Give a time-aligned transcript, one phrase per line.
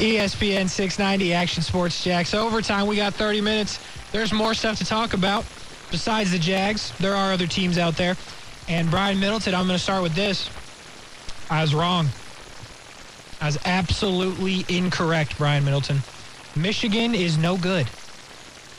[0.00, 2.32] ESPN 690 Action Sports Jax.
[2.32, 3.78] Overtime, we got 30 minutes.
[4.12, 5.44] There's more stuff to talk about
[5.90, 6.92] besides the Jags.
[6.98, 8.16] There are other teams out there.
[8.68, 10.48] And Brian Middleton, I'm going to start with this.
[11.50, 12.06] I was wrong.
[13.42, 15.98] I was absolutely incorrect, Brian Middleton.
[16.56, 17.86] Michigan is no good.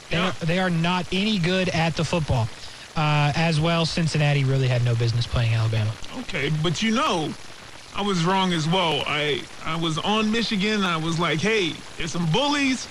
[0.10, 0.30] They, Yeah.
[0.30, 2.48] are, they are not any good at the football.
[2.96, 5.92] Uh, as well, Cincinnati really had no business playing Alabama.
[6.22, 7.34] Okay, but you know,
[7.96, 9.04] I was wrong as well.
[9.06, 10.84] I I was on Michigan.
[10.84, 12.88] I was like, hey, there's some bullies,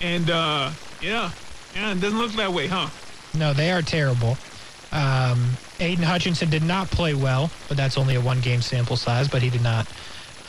[0.00, 0.70] and uh,
[1.02, 1.30] yeah,
[1.74, 2.88] yeah, it doesn't look that way, huh?
[3.34, 4.38] No, they are terrible.
[4.92, 9.28] Um, Aidan Hutchinson did not play well, but that's only a one game sample size,
[9.28, 9.86] but he did not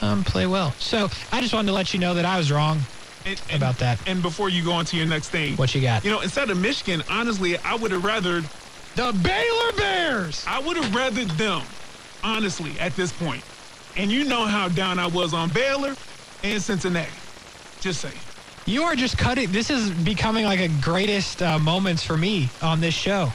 [0.01, 0.71] um, play well.
[0.79, 2.79] So I just wanted to let you know that I was wrong
[3.25, 3.99] And, and- about that.
[4.07, 6.05] And before you go on to your next thing, What you got?
[6.05, 8.41] you know, instead of Michigan, honestly, I would have rather
[8.95, 10.45] The Baylor Bears!
[10.47, 11.63] I would have rather them,
[12.23, 13.43] honestly, at this point.
[13.97, 15.95] And you know how down I was on Baylor
[16.43, 17.09] and Cincinnati.
[17.81, 18.15] Just saying.
[18.67, 19.51] You are just cutting.
[19.51, 23.31] This is becoming like a greatest uh, moments for me on this show.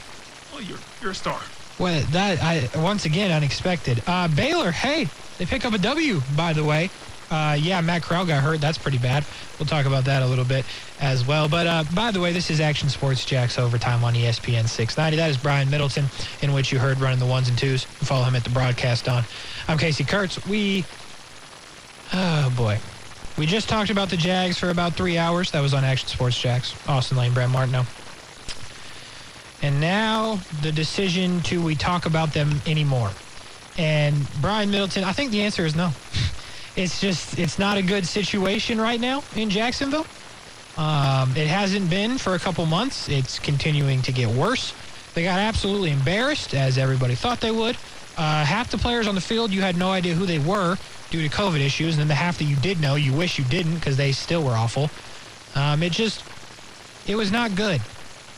[0.53, 1.41] Well, you're you're a star.
[1.79, 4.03] Well, that I once again unexpected.
[4.07, 6.21] Uh, Baylor, hey, they pick up a W.
[6.37, 6.89] By the way,
[7.33, 8.61] uh, yeah, Matt Corral got hurt.
[8.61, 9.25] That's pretty bad.
[9.57, 10.65] We'll talk about that a little bit
[11.01, 11.49] as well.
[11.49, 15.17] But uh, by the way, this is Action Sports Jax overtime on ESPN 690.
[15.17, 16.05] That is Brian Middleton,
[16.43, 17.85] in which you heard running the ones and twos.
[17.85, 19.23] Follow him at the broadcast on.
[19.67, 20.45] I'm Casey Kurtz.
[20.45, 20.85] We,
[22.13, 22.77] oh boy.
[23.35, 25.49] We just talked about the Jags for about three hours.
[25.51, 26.75] That was on Action Sports Jax.
[26.87, 27.85] Austin Lane, Brad Martineau.
[29.63, 33.09] And now the decision to we talk about them anymore.
[33.75, 35.89] And Brian Middleton, I think the answer is no.
[36.75, 40.07] It's just it's not a good situation right now in Jacksonville.
[40.77, 43.07] Um, it hasn't been for a couple months.
[43.09, 44.73] It's continuing to get worse.
[45.13, 47.77] They got absolutely embarrassed, as everybody thought they would.
[48.17, 50.77] Uh, half the players on the field, you had no idea who they were
[51.11, 53.45] due to COVID issues, and then the half that you did know, you wish you
[53.45, 54.89] didn't because they still were awful.
[55.55, 56.23] Um, it just,
[57.07, 57.79] it was not good.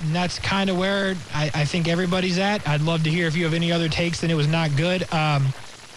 [0.02, 2.68] And that's kind of where I, I think everybody's at.
[2.68, 5.12] I'd love to hear if you have any other takes than it was not good.
[5.14, 5.54] Um,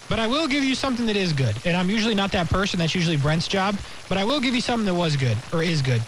[0.09, 1.55] but I will give you something that is good.
[1.65, 2.79] And I'm usually not that person.
[2.79, 3.77] That's usually Brent's job.
[4.09, 6.01] But I will give you something that was good or is good.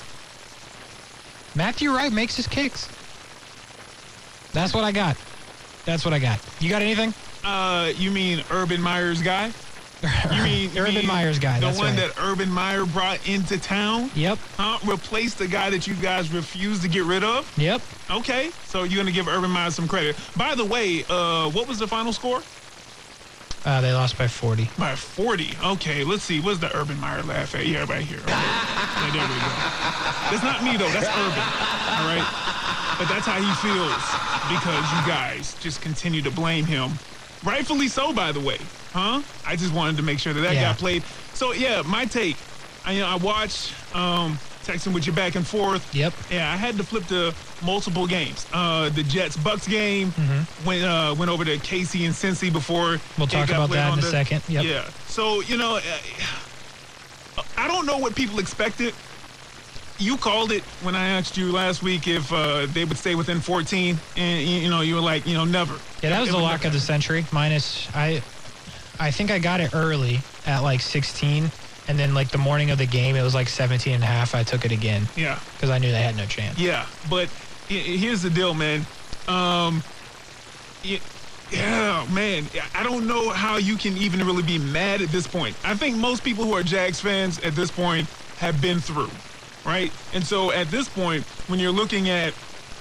[1.55, 2.87] Matthew Wright makes his kicks.
[4.53, 5.17] That's what I got.
[5.85, 6.39] That's what I got.
[6.59, 7.13] You got anything?
[7.43, 9.51] Uh, you mean Urban Meyer's guy?
[10.31, 11.95] You mean Urban mean Meyer's guy, The one right.
[11.97, 14.09] that Urban Meyer brought into town?
[14.15, 14.39] Yep.
[14.57, 14.79] Huh?
[14.85, 17.51] Replaced the guy that you guys refused to get rid of?
[17.57, 17.81] Yep.
[18.09, 20.15] Okay, so you're gonna give Urban Meyer some credit.
[20.35, 22.41] By the way, uh, what was the final score?
[23.63, 24.69] Uh, they lost by 40.
[24.77, 25.53] By 40.
[25.63, 26.39] Okay, let's see.
[26.39, 27.67] What's the Urban Meyer laugh at?
[27.67, 28.17] Yeah, right here.
[28.19, 28.31] Okay.
[28.31, 29.51] Yeah, there we go.
[30.31, 30.89] That's not me though.
[30.89, 31.45] That's Urban.
[31.93, 32.25] All right.
[32.97, 34.03] But that's how he feels
[34.49, 36.91] because you guys just continue to blame him.
[37.43, 38.57] Rightfully so, by the way.
[38.93, 39.21] Huh?
[39.45, 40.61] I just wanted to make sure that that Yeah.
[40.71, 41.03] got played.
[41.33, 42.37] So yeah, my take.
[42.83, 44.39] I, you know, I watched um,
[44.71, 45.93] texting with you back and forth.
[45.93, 46.13] Yep.
[46.31, 47.33] Yeah, I had to flip to
[47.63, 48.45] multiple games.
[48.53, 50.13] Uh, the Jets Bucs game
[50.65, 52.95] went uh, went over to Casey and Cincy before.
[52.97, 53.21] Mm-hmm.
[53.21, 54.43] We'll talk about that in a the- second.
[54.47, 54.63] Yep.
[54.65, 54.89] Yeah.
[55.07, 58.93] So you know, uh, I don't know what people expected.
[59.97, 63.39] You called it when I asked you last week if uh, they would stay within
[63.39, 65.73] 14, and you know you were like, you know, never.
[66.01, 67.23] Yeah, that was It the lock of the century.
[67.31, 68.23] Minus, I,
[68.99, 71.51] I think I got it early at like 16,
[71.91, 74.33] and then like the morning of the game, it was like 17 and a half.
[74.33, 75.37] I took it again Yeah.
[75.53, 76.57] because I knew they had no chance.
[76.57, 77.27] Yeah, but
[77.67, 78.85] here's the deal, man.
[79.27, 79.83] Um,
[80.83, 82.45] yeah, man.
[82.73, 85.55] I don't know how you can even really be mad at this point.
[85.65, 89.09] I think most people who are Jags fans at this point have been through,
[89.65, 89.91] right?
[90.13, 92.33] And so at this point, when you're looking at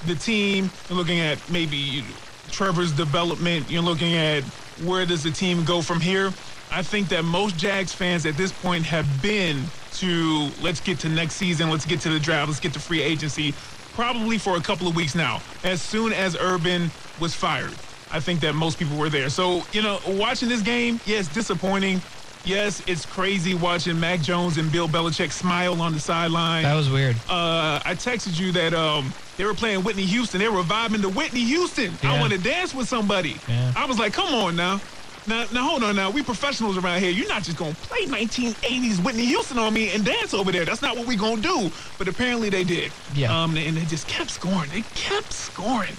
[0.06, 2.04] the team, you're looking at maybe
[2.50, 4.44] Trevor's development, you're looking at
[4.84, 6.32] where does the team go from here.
[6.72, 9.62] I think that most Jags fans at this point have been
[9.94, 13.02] to let's get to next season, let's get to the draft, let's get to free
[13.02, 13.52] agency,
[13.94, 15.40] probably for a couple of weeks now.
[15.64, 16.90] As soon as Urban
[17.20, 17.74] was fired,
[18.12, 19.28] I think that most people were there.
[19.30, 22.00] So, you know, watching this game, yes, disappointing.
[22.42, 26.88] Yes, it's crazy watching Mac Jones and Bill Belichick smile on the sideline That was
[26.88, 27.14] weird.
[27.28, 30.40] uh, I texted you that um, they were playing Whitney Houston.
[30.40, 31.92] They were vibing to Whitney Houston.
[32.02, 33.36] I want to dance with somebody.
[33.46, 33.72] Yeah.
[33.76, 34.80] I was like, come on now.
[35.26, 36.10] Now, now hold on now.
[36.10, 37.10] We professionals around here.
[37.10, 40.64] You're not just going to play 1980s Whitney Houston on me and dance over there.
[40.64, 41.70] That's not what we're going to do.
[41.98, 42.92] But apparently they did.
[43.14, 43.42] Yeah.
[43.42, 44.70] Um, and they just kept scoring.
[44.70, 45.94] They kept scoring.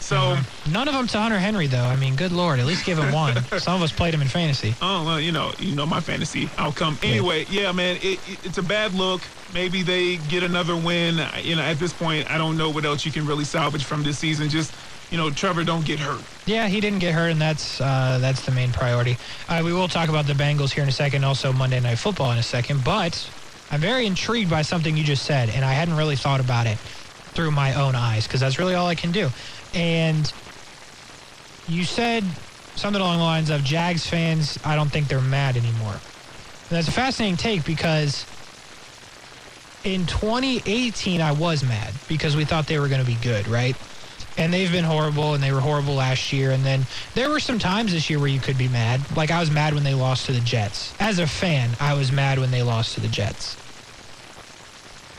[0.00, 0.36] So,
[0.68, 1.84] None of them to Hunter Henry, though.
[1.84, 3.36] I mean, good lord, at least give him one.
[3.60, 4.74] Some of us played him in fantasy.
[4.82, 6.98] oh, well, you know, you know my fantasy outcome.
[7.04, 9.22] Anyway, yeah, man, it, it, it's a bad look.
[9.54, 11.20] Maybe they get another win.
[11.42, 14.02] You know, at this point, I don't know what else you can really salvage from
[14.02, 14.48] this season.
[14.48, 14.74] Just,
[15.12, 16.24] you know, Trevor don't get hurt.
[16.46, 19.18] Yeah, he didn't get hurt, and that's uh, that's the main priority.
[19.46, 22.32] Uh, we will talk about the Bengals here in a second, also Monday Night Football
[22.32, 22.82] in a second.
[22.82, 23.30] But
[23.70, 26.78] I'm very intrigued by something you just said, and I hadn't really thought about it
[27.34, 29.28] through my own eyes because that's really all I can do.
[29.74, 30.32] And
[31.68, 32.24] you said
[32.74, 35.92] something along the lines of Jags fans, I don't think they're mad anymore.
[35.92, 38.24] And that's a fascinating take because
[39.84, 43.76] in 2018, I was mad because we thought they were going to be good, right?
[44.38, 46.52] And they've been horrible, and they were horrible last year.
[46.52, 49.00] And then there were some times this year where you could be mad.
[49.16, 50.94] Like I was mad when they lost to the Jets.
[50.98, 53.56] As a fan, I was mad when they lost to the Jets.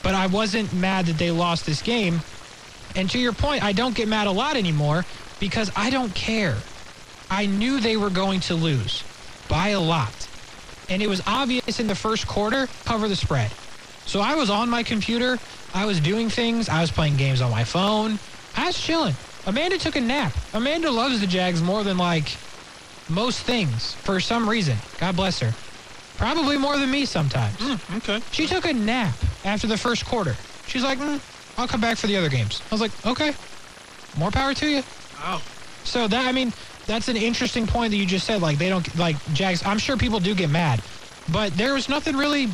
[0.01, 2.21] But I wasn't mad that they lost this game.
[2.95, 5.05] And to your point, I don't get mad a lot anymore
[5.39, 6.57] because I don't care.
[7.29, 9.03] I knew they were going to lose
[9.47, 10.13] by a lot.
[10.89, 13.51] And it was obvious in the first quarter, cover the spread.
[14.05, 15.39] So I was on my computer.
[15.73, 16.69] I was doing things.
[16.69, 18.19] I was playing games on my phone.
[18.55, 19.15] I was chilling.
[19.45, 20.33] Amanda took a nap.
[20.53, 22.35] Amanda loves the Jags more than like
[23.09, 24.77] most things for some reason.
[24.99, 25.53] God bless her.
[26.17, 27.57] Probably more than me sometimes.
[27.57, 28.25] Mm, okay.
[28.31, 30.35] She took a nap after the first quarter.
[30.67, 31.19] She's like, mm,
[31.57, 32.61] I'll come back for the other games.
[32.71, 33.33] I was like, okay,
[34.17, 34.83] more power to you.
[35.19, 35.41] Wow.
[35.83, 36.53] So that I mean,
[36.85, 38.41] that's an interesting point that you just said.
[38.41, 39.65] Like they don't like Jags.
[39.65, 40.81] I'm sure people do get mad,
[41.31, 42.47] but there was nothing really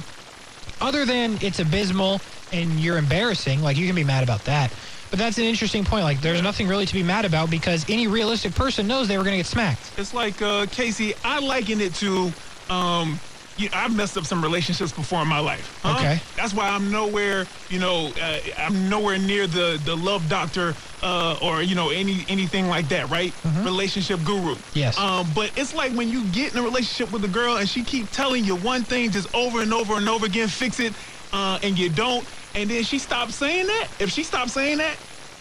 [0.81, 3.61] other than it's abysmal and you're embarrassing.
[3.61, 4.73] Like you can be mad about that.
[5.09, 6.03] But that's an interesting point.
[6.03, 9.23] Like there's nothing really to be mad about because any realistic person knows they were
[9.23, 9.91] going to get smacked.
[9.97, 11.13] It's like uh, Casey.
[11.23, 12.31] I liken it to.
[12.69, 13.19] Um,
[13.57, 15.79] you know, I've messed up some relationships before in my life.
[15.83, 15.97] huh?
[15.97, 16.19] Okay.
[16.37, 17.45] That's why I'm nowhere.
[17.69, 22.23] You know, uh, I'm nowhere near the the love doctor uh, or you know any
[22.29, 23.09] anything like that.
[23.09, 23.33] Right?
[23.63, 24.55] Relationship guru.
[24.73, 24.97] Yes.
[24.97, 27.83] Um, but it's like when you get in a relationship with a girl and she
[27.83, 30.93] keep telling you one thing just over and over and over again, fix it,
[31.33, 33.87] uh, and you don't, and then she stops saying that.
[33.99, 34.97] If she stops saying that,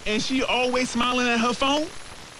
[0.06, 1.86] and she always smiling at her phone,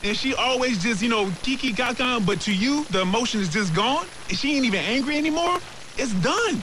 [0.02, 3.74] and she always just, you know, kiki kaka, but to you, the emotion is just
[3.74, 5.58] gone, and she ain't even angry anymore,
[5.96, 6.62] it's done.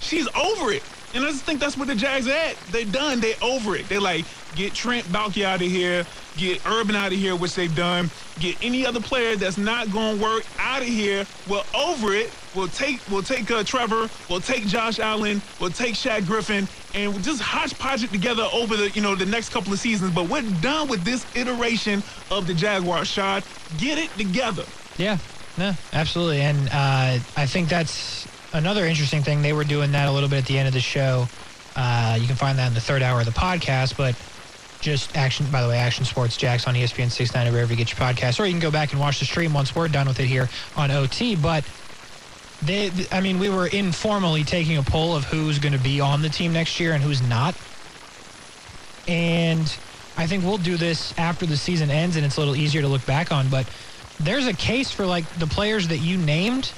[0.00, 0.82] She's over it.
[1.14, 2.56] And I just think that's what the Jags are at.
[2.70, 3.20] They're done.
[3.20, 3.88] They're over it.
[3.88, 6.06] They're like, get Trent Baalke out of here,
[6.36, 8.10] get Urban out of here, which they've done,
[8.40, 11.26] get any other player that's not going to work out of here.
[11.48, 12.32] We're over it.
[12.54, 17.12] We'll take we'll take uh, Trevor, we'll take Josh Allen, we'll take Shaq Griffin, and
[17.12, 20.14] we'll just hodgepodge it together over the you know the next couple of seasons.
[20.14, 23.08] But we're done with this iteration of the Jaguars.
[23.08, 23.44] Shad,
[23.78, 24.64] get it together.
[24.98, 25.18] Yeah,
[25.58, 26.42] no, absolutely.
[26.42, 29.42] And uh, I think that's another interesting thing.
[29.42, 31.26] They were doing that a little bit at the end of the show.
[31.76, 34.14] Uh, you can find that in the third hour of the podcast, but
[34.84, 37.90] just action, by the way, Action Sports Jax on ESPN 69 or wherever you get
[37.90, 40.20] your podcast, or you can go back and watch the stream once we're done with
[40.20, 41.34] it here on OT.
[41.34, 41.64] But
[42.62, 46.20] they, I mean, we were informally taking a poll of who's going to be on
[46.20, 47.54] the team next year and who's not.
[49.08, 49.62] And
[50.18, 52.88] I think we'll do this after the season ends and it's a little easier to
[52.88, 53.48] look back on.
[53.48, 53.66] But
[54.20, 56.70] there's a case for like the players that you named.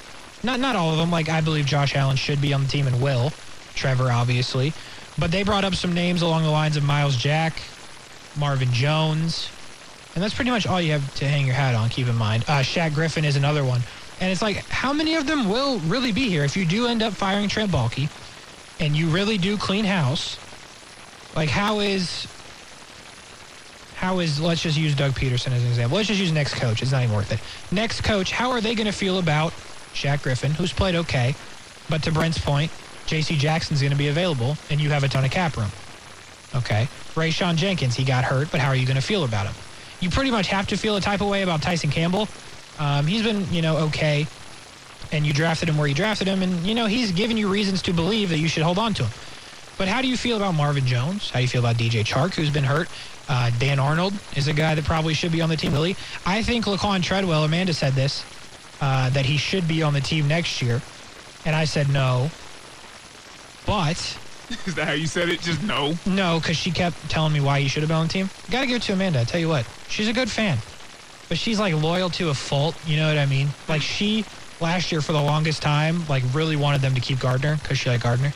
[0.43, 1.11] Not not all of them.
[1.11, 3.33] Like I believe Josh Allen should be on the team and will.
[3.75, 4.73] Trevor obviously,
[5.19, 7.61] but they brought up some names along the lines of Myles Jack,
[8.37, 9.49] Marvin Jones,
[10.15, 11.89] and that's pretty much all you have to hang your hat on.
[11.89, 13.81] Keep in mind, uh, Shaq Griffin is another one.
[14.19, 17.03] And it's like, how many of them will really be here if you do end
[17.03, 18.09] up firing Trent Baalke,
[18.79, 20.39] and you really do clean house?
[21.35, 22.27] Like, how is
[23.95, 25.97] how is let's just use Doug Pederson as an example.
[25.97, 26.83] Let's just use next coach.
[26.83, 27.39] It's not even worth it.
[27.73, 29.53] Next coach, how are they going to feel about
[29.93, 31.35] Shaq Griffin, who's played okay,
[31.89, 32.71] but to Brent's point,
[33.07, 33.35] J.C.
[33.37, 35.71] Jackson's going to be available, and you have a ton of cap room.
[36.55, 39.55] Okay, Rayshawn Jenkins, he got hurt, but how are you going to feel about him?
[39.99, 42.27] You pretty much have to feel a type of way about Tyson Campbell.
[42.79, 44.27] Um, he's been, you know, okay,
[45.11, 47.81] and you drafted him where you drafted him, and you know he's given you reasons
[47.83, 49.11] to believe that you should hold on to him.
[49.77, 51.29] But how do you feel about Marvin Jones?
[51.29, 52.89] How do you feel about DJ Chark, who's been hurt?
[53.29, 55.73] Uh, Dan Arnold is a guy that probably should be on the team.
[55.73, 57.43] Really, I think Laquon Treadwell.
[57.43, 58.23] Amanda said this
[58.81, 60.81] uh, that he should be on the team next year,
[61.45, 62.31] and I said no.
[63.65, 64.17] But
[64.65, 65.41] Is that how you said it?
[65.41, 65.93] Just no.
[66.05, 68.29] no, because she kept telling me why he should have been on the team.
[68.49, 69.21] Got to give it to Amanda.
[69.21, 70.57] I tell you what, she's a good fan,
[71.27, 72.75] but she's like loyal to a fault.
[72.85, 73.49] You know what I mean?
[73.67, 74.25] Like she
[74.59, 77.89] last year for the longest time, like really wanted them to keep Gardner because she
[77.89, 78.33] liked Gardner.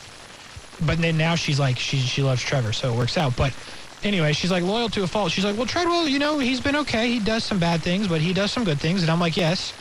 [0.80, 3.34] But then now she's like she she loves Trevor, so it works out.
[3.36, 3.54] But
[4.02, 5.30] anyway, she's like loyal to a fault.
[5.32, 7.08] She's like, well, Treadwell, you know, he's been okay.
[7.08, 9.02] He does some bad things, but he does some good things.
[9.02, 9.72] And I'm like, yes,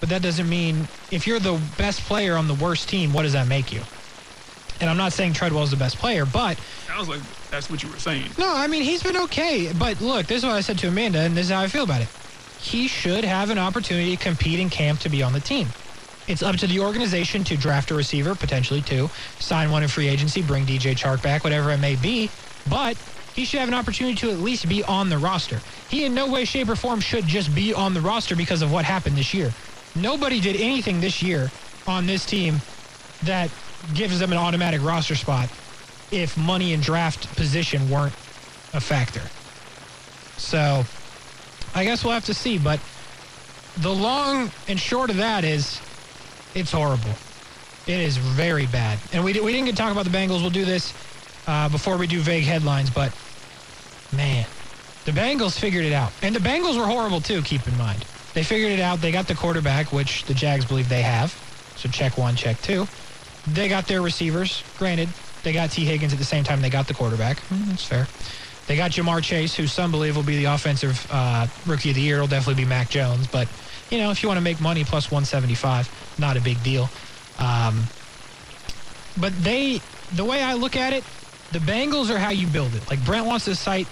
[0.00, 3.32] but that doesn't mean if you're the best player on the worst team, what does
[3.32, 3.82] that make you?
[4.80, 7.20] And I'm not saying Treadwell's the best player, but Sounds like
[7.50, 8.34] that's what you were saying.
[8.38, 9.72] no, I mean he's been okay.
[9.72, 11.84] But look, this is what I said to Amanda, and this is how I feel
[11.84, 12.10] about it.
[12.56, 15.74] He should have an opportunity to compete in camp to be on the team.
[16.26, 20.08] It's up to the organization to draft a receiver, potentially two, sign one in free
[20.08, 22.30] agency, bring DJ Chark back, whatever it may be.
[22.66, 22.98] But
[23.32, 25.62] he should have an opportunity to at least be on the roster.
[25.88, 28.70] He in no way, shape, or form should just be on the roster because of
[28.70, 29.54] what happened this year.
[29.94, 31.52] Nobody did anything this year
[31.86, 32.62] on this team
[33.22, 33.50] that
[33.94, 35.48] gives them an automatic roster spot
[36.10, 38.14] if money and draft position weren't
[38.72, 39.22] a factor.
[40.36, 40.84] So
[41.74, 42.58] I guess we'll have to see.
[42.58, 42.80] But
[43.78, 45.80] the long and short of that is
[46.54, 47.12] it's horrible.
[47.86, 48.98] It is very bad.
[49.12, 50.40] And we, we didn't get to talk about the Bengals.
[50.40, 50.92] We'll do this
[51.46, 52.90] uh, before we do vague headlines.
[52.90, 53.14] But
[54.14, 54.46] man,
[55.04, 56.12] the Bengals figured it out.
[56.22, 58.04] And the Bengals were horrible too, keep in mind.
[58.34, 59.00] They figured it out.
[59.00, 61.32] They got the quarterback, which the Jags believe they have.
[61.76, 62.86] So check one, check two.
[63.54, 64.62] They got their receivers.
[64.78, 65.08] Granted,
[65.42, 67.38] they got Tee Higgins at the same time they got the quarterback.
[67.48, 68.06] Mm, that's fair.
[68.66, 72.02] They got Ja'Marr Chase, who some believe will be the offensive uh, rookie of the
[72.02, 72.16] year.
[72.16, 73.26] It'll definitely be Mac Jones.
[73.26, 73.48] But,
[73.90, 76.90] you know, if you want to make money plus 175, not a big deal.
[77.38, 77.84] Um,
[79.18, 79.80] but they,
[80.14, 81.02] the way I look at it,
[81.52, 82.88] the Bengals are how you build it.
[82.90, 83.88] Like Brent wants to cite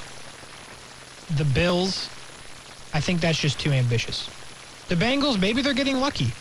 [1.36, 2.10] the Bills.
[2.92, 4.28] I think that's just too ambitious.
[4.88, 6.32] The Bengals, maybe they're getting lucky.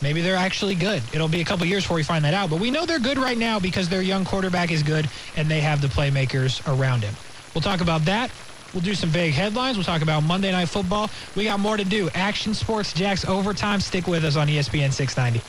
[0.00, 1.02] Maybe they're actually good.
[1.12, 2.50] It'll be a couple years before we find that out.
[2.50, 5.60] But we know they're good right now because their young quarterback is good and they
[5.60, 7.14] have the playmakers around him.
[7.54, 8.30] We'll talk about that.
[8.72, 9.76] We'll do some vague headlines.
[9.76, 11.10] We'll talk about Monday Night Football.
[11.34, 12.10] We got more to do.
[12.14, 13.80] Action Sports Jax Overtime.
[13.80, 15.42] Stick with us on ESPN 690.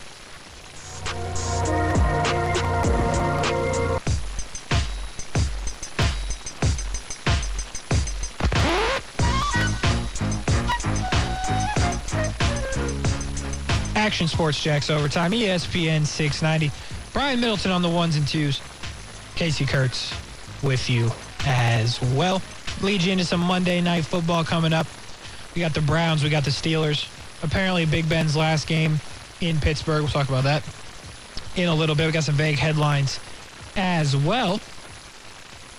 [14.30, 16.72] Sports Jax Overtime, ESPN 690.
[17.14, 18.62] Brian Middleton on the ones and twos.
[19.36, 20.14] Casey Kurtz
[20.64, 21.12] with you
[21.46, 22.42] as well.
[22.82, 24.88] Lead you into some Monday night football coming up.
[25.56, 27.08] We got the Browns, we got the Steelers.
[27.44, 29.00] Apparently, Big Ben's last game
[29.42, 30.02] in Pittsburgh.
[30.02, 30.64] We'll talk about that
[31.56, 32.06] in a little bit.
[32.06, 33.20] We got some vague headlines
[33.76, 34.60] as well.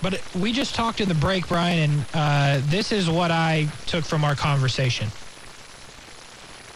[0.02, 4.04] But we just talked in the break, Brian, and uh, this is what I took
[4.04, 5.08] from our conversation.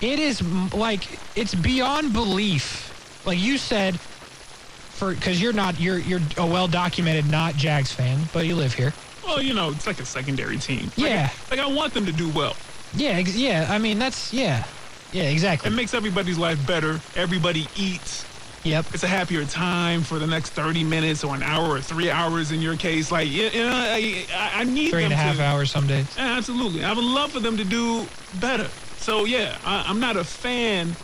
[0.04, 0.42] It is
[0.74, 3.22] like it's beyond belief.
[3.24, 8.20] Like you said, for because you're not you're you're a well documented not Jags fan,
[8.34, 8.92] but you live here.
[9.24, 10.92] Well, you know, it's like a secondary team.
[10.98, 11.30] Like, Yeah.
[11.50, 12.54] Like I want them to do well.
[12.94, 13.66] Yeah, ex- yeah.
[13.70, 14.64] I mean that's yeah,
[15.12, 15.70] yeah, exactly.
[15.70, 17.00] It makes everybody's life better.
[17.16, 18.26] Everybody eats.
[18.64, 18.86] Yep.
[18.92, 22.50] It's a happier time for the next 30 minutes or an hour or three hours
[22.52, 23.10] in your case.
[23.10, 26.06] Like, you know, I, I I need Three and a half to, hours some days.
[26.18, 26.84] Absolutely.
[26.84, 28.06] I would love for them to do
[28.40, 28.68] better.
[29.04, 30.96] So, yeah, I, I'm not a fan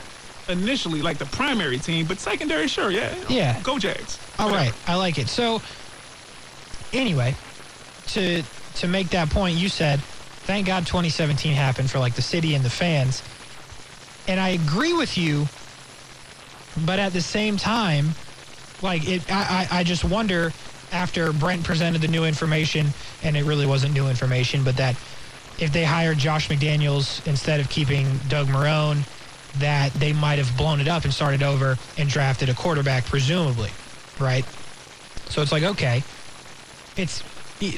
[0.48, 3.14] initially, like the primary team, but secondary, sure, yeah.
[3.28, 3.60] Yeah.
[3.62, 4.18] Go Jags.
[4.38, 4.70] All Whatever.
[4.70, 5.28] right, I like it.
[5.28, 5.60] So,
[6.94, 7.34] anyway,
[8.06, 8.42] to
[8.76, 12.64] to make that point, you said, thank God 2017 happened for like the city and
[12.64, 13.22] the fans,
[14.26, 15.46] and I agree with you.
[16.86, 18.14] But at the same time,
[18.80, 20.54] like it, I, I, I just wonder
[20.90, 24.96] after Brent presented the new information, and it really wasn't new information, but that
[25.60, 29.06] if they hired Josh McDaniels instead of keeping Doug Marrone,
[29.58, 33.70] that they might have blown it up and started over and drafted a quarterback, presumably,
[34.18, 34.44] right?
[35.28, 36.02] So it's like, okay,
[36.96, 37.22] it's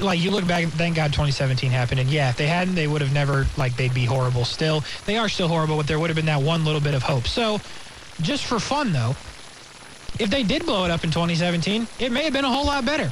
[0.00, 2.00] like you look back, and thank God 2017 happened.
[2.00, 4.84] And yeah, if they hadn't, they would have never, like, they'd be horrible still.
[5.06, 7.26] They are still horrible, but there would have been that one little bit of hope.
[7.26, 7.60] So
[8.20, 9.16] just for fun, though,
[10.20, 12.84] if they did blow it up in 2017, it may have been a whole lot
[12.84, 13.10] better.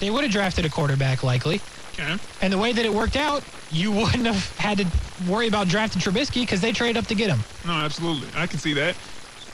[0.00, 1.60] They would have drafted a quarterback, likely.
[1.98, 2.16] Okay.
[2.42, 4.86] And the way that it worked out, you wouldn't have had to
[5.28, 7.40] worry about drafting Trubisky because they traded up to get him.
[7.66, 8.28] No, absolutely.
[8.36, 8.96] I can see that.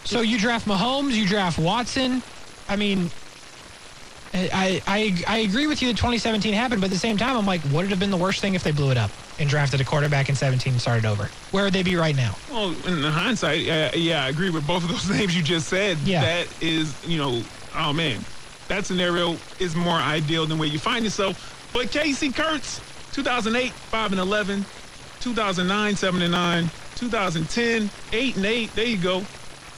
[0.05, 2.23] So you draft Mahomes, you draft Watson.
[2.69, 3.11] I mean,
[4.35, 7.47] I, I I agree with you that 2017 happened, but at the same time, I'm
[7.47, 9.81] like, would it have been the worst thing if they blew it up and drafted
[9.81, 11.31] a quarterback in 17 and started over?
[11.53, 12.37] Where would they be right now?
[12.51, 15.99] Well, in hindsight, uh, yeah, I agree with both of those names you just said.
[15.99, 16.21] Yeah.
[16.21, 17.43] That is, you know,
[17.77, 18.25] oh man,
[18.69, 21.54] that scenario is more ideal than where you find yourself.
[21.75, 22.81] But Casey Kurtz,
[23.15, 24.65] 2008, 5 and 11,
[25.19, 28.75] 2009, 7 and 9, 2010, 8 and 8.
[28.77, 29.19] There you go.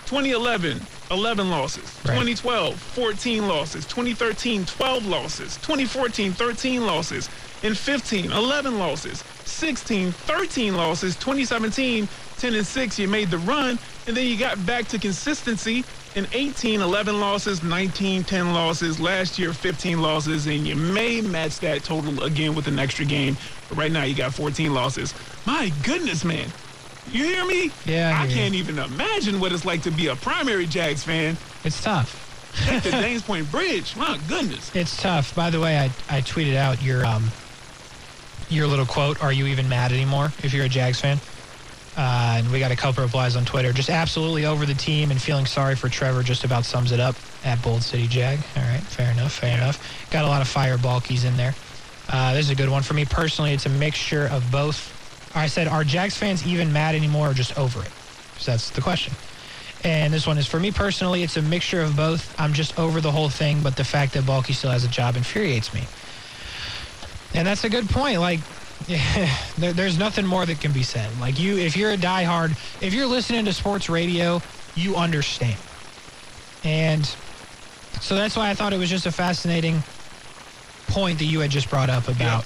[0.05, 0.79] 2011,
[1.11, 1.85] 11 losses.
[2.05, 2.13] Right.
[2.13, 3.87] 2012, 14 losses.
[3.87, 5.57] 2013, 12 losses.
[5.57, 7.31] 2014, 13 losses.
[7.63, 9.25] And 15, 11 losses.
[9.47, 11.17] 16, 13 losses.
[11.17, 12.99] 2017, 10 and 6.
[12.99, 15.83] You made the run, and then you got back to consistency.
[16.17, 17.63] In 18, 11 losses.
[17.63, 18.99] 19, 10 losses.
[18.99, 23.37] Last year, 15 losses, and you may match that total again with an extra game.
[23.69, 25.13] But right now, you got 14 losses.
[25.45, 26.49] My goodness, man.
[27.13, 27.71] You hear me?
[27.85, 31.37] Yeah, I I, can't even imagine what it's like to be a primary Jags fan
[31.65, 32.23] It's tough.
[32.67, 33.95] at the Dames Point Bridge.
[33.95, 34.75] My goodness.
[34.75, 35.35] It's tough.
[35.35, 37.31] By the way, I, I tweeted out your um
[38.49, 39.23] your little quote.
[39.23, 40.33] Are you even mad anymore?
[40.43, 41.21] If you're a Jags fan,
[41.97, 43.73] uh, and we got a couple of replies on Twitter.
[43.73, 46.23] Just absolutely over the team and feeling sorry for Trevor.
[46.23, 47.17] Just about sums it up.
[47.45, 48.39] At Bold City Jag.
[48.57, 49.33] All right, fair enough.
[49.33, 50.11] Fair enough.
[50.11, 51.55] Got a lot of fire Baalkes in there.
[52.09, 53.53] Uh, this is a good one for me personally.
[53.53, 54.93] It's a mixture of both.
[55.35, 57.91] I said, are Jags fans even mad anymore or just over it?
[58.39, 59.15] So that's the question.
[59.85, 62.35] And this one is for me personally, it's a mixture of both.
[62.41, 65.17] I'm just over the whole thing, but the fact that Baalke still has a job
[65.17, 65.85] infuriates me.
[67.35, 68.19] And that's a good point.
[68.19, 68.41] Like,
[69.59, 71.11] there, there's nothing more that can be said.
[71.21, 72.53] Like you, if you're a diehard,
[72.83, 74.41] if you're listening to sports radio,
[74.75, 75.57] you understand.
[76.63, 77.05] And
[78.01, 79.83] so that's why I thought it was just a fascinating
[80.89, 82.45] point that you had just brought up about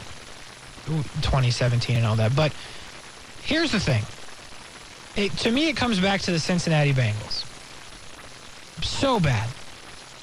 [0.88, 1.02] yeah.
[1.22, 2.34] 2017 and all that.
[2.34, 2.54] But
[3.42, 4.02] here's the thing.
[5.16, 7.44] It, to me, it comes back to the Cincinnati Bengals.
[8.84, 9.48] So bad.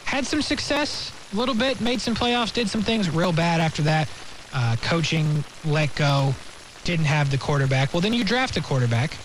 [0.05, 3.81] Had some success a little bit, made some playoffs, did some things real bad after
[3.83, 4.07] that.
[4.59, 6.33] Uh, coaching let go,
[6.83, 7.93] didn't have the quarterback.
[7.93, 9.15] Well, then you draft a quarterback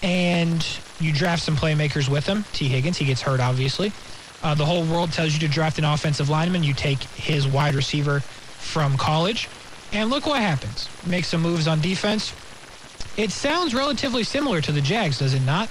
[0.00, 0.64] and
[1.00, 2.44] you draft some playmakers with him.
[2.52, 3.90] Tee Higgins, he gets hurt, obviously.
[4.44, 6.62] Uh, the whole world tells you to draft an offensive lineman.
[6.62, 9.48] You take his wide receiver from college.
[9.92, 10.88] And look what happens.
[11.04, 12.32] Make some moves on defense.
[13.16, 15.68] It sounds relatively similar to the Jags, does it not?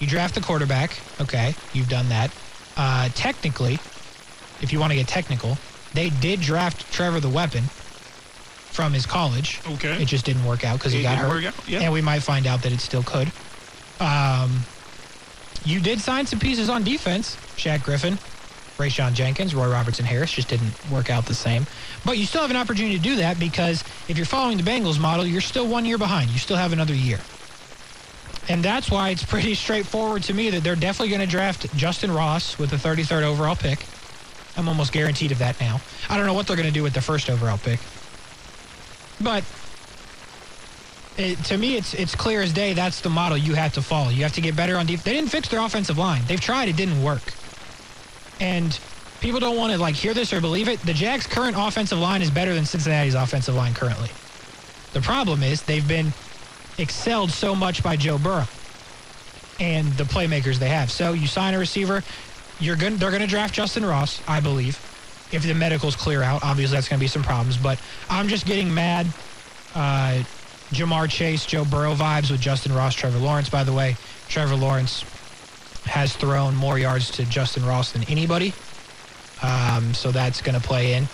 [0.00, 0.98] You draft the quarterback.
[1.20, 2.30] Okay, you've done that.
[2.78, 3.74] Uh, technically,
[4.62, 5.58] if you want to get technical,
[5.94, 7.64] they did draft Trevor the Weapon
[8.72, 9.60] from his college.
[9.72, 10.02] Okay.
[10.02, 11.44] It just didn't work out because he got hurt.
[11.68, 11.80] Yeah.
[11.80, 13.30] And we might find out that it still could.
[14.00, 14.60] Um,
[15.64, 17.36] you did sign some pieces on defense.
[17.56, 18.14] Shaq Griffin,
[18.78, 21.66] Rayshawn Jenkins, Roy Robertson Harris just didn't work out the same.
[22.04, 24.98] But you still have an opportunity to do that because if you're following the Bengals
[24.98, 26.30] model, you're still one year behind.
[26.30, 27.20] You still have another year.
[28.48, 32.14] And that's why it's pretty straightforward to me that they're definitely going to draft Justyn
[32.14, 33.84] Ross with the 33rd overall pick.
[34.56, 35.80] I'm almost guaranteed of that now.
[36.08, 37.80] I don't know what they're going to do with the first overall pick.
[39.20, 39.44] But
[41.16, 42.72] it, to me, it's it's clear as day.
[42.72, 44.10] That's the model you have to follow.
[44.10, 45.04] You have to get better on defense.
[45.04, 46.22] They didn't fix their offensive line.
[46.26, 46.68] They've tried.
[46.68, 47.22] It didn't work.
[48.40, 48.78] And
[49.20, 50.80] people don't want to like hear this or believe it.
[50.80, 54.10] The Jags' current offensive line is better than Cincinnati's offensive line currently.
[54.92, 56.12] The problem is they've been
[56.78, 58.46] excelled so much by Joe Burrow
[59.60, 60.90] and the playmakers they have.
[60.90, 62.02] So you sign a receiver,
[62.62, 64.76] you're going they're going to draft Justyn Ross, I believe.
[65.32, 67.56] If the medicals clear out, obviously that's going to be some problems.
[67.56, 69.06] But I'm just getting mad.
[69.74, 70.22] Uh,
[70.70, 73.48] Ja'Marr Chase, Joe Burrow vibes with Justyn Ross, Trevor Lawrence.
[73.48, 73.96] By the way,
[74.28, 75.04] Trevor Lawrence
[75.84, 78.52] has thrown more yards to Justyn Ross than anybody.
[79.42, 81.08] Um, so that's going to play in.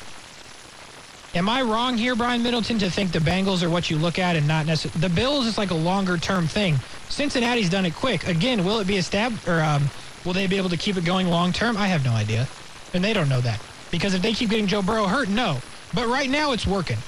[1.35, 4.35] Am I wrong here, Brian Middleton, to think the Bengals are what you look at
[4.35, 6.77] and not necessarily the Bills is like a longer term thing.
[7.09, 8.27] Cincinnati's done it quick.
[8.27, 9.91] Again, will it be a stab or um,
[10.25, 11.77] will they be able to keep it going long term?
[11.77, 12.47] I have no idea,
[12.95, 15.59] and they don't know that because if they keep getting Joe Burrow hurt, no.
[15.95, 16.99] But right now, it's working,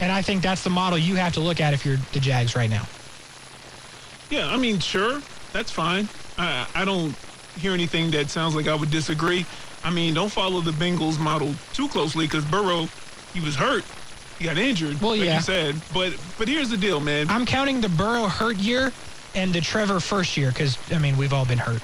[0.00, 2.56] and I think that's the model you have to look at if you're the Jags
[2.56, 2.86] right now.
[4.30, 5.20] Yeah, I mean, sure,
[5.52, 6.08] that's fine.
[6.38, 7.14] I, I don't
[7.58, 9.44] hear anything that sounds like I would disagree.
[9.82, 12.88] I mean, don't follow the Bengals model too closely because Burrow,
[13.32, 13.84] he was hurt.
[14.38, 15.36] He got injured, well, like yeah.
[15.36, 15.76] you said.
[15.92, 17.28] But but here's the deal, man.
[17.28, 18.92] I'm counting the Burrow hurt year
[19.34, 21.82] and the Trevor first year because, I mean, we've all been hurt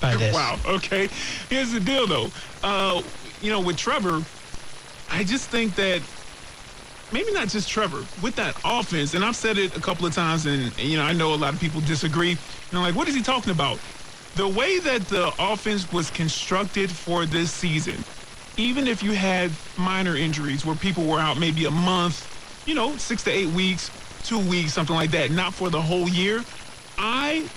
[0.00, 0.34] by this.
[0.34, 1.08] wow, okay.
[1.48, 2.28] Here's the deal, though.
[2.62, 3.02] Uh,
[3.40, 4.22] you know, with Trevor,
[5.10, 6.02] I just think that
[7.12, 10.46] maybe not just Trevor, with that offense, and I've said it a couple of times,
[10.46, 12.32] and, you know, I know a lot of people disagree.
[12.32, 12.38] And
[12.72, 13.78] I'm like, what is he talking about?
[14.34, 18.04] The way that the offense was constructed for this season,
[18.56, 22.26] even if you had minor injuries where people were out maybe a month,
[22.66, 23.90] you know, six to eight weeks,
[24.26, 26.44] two weeks, something like that, not for the whole year,
[26.98, 27.48] I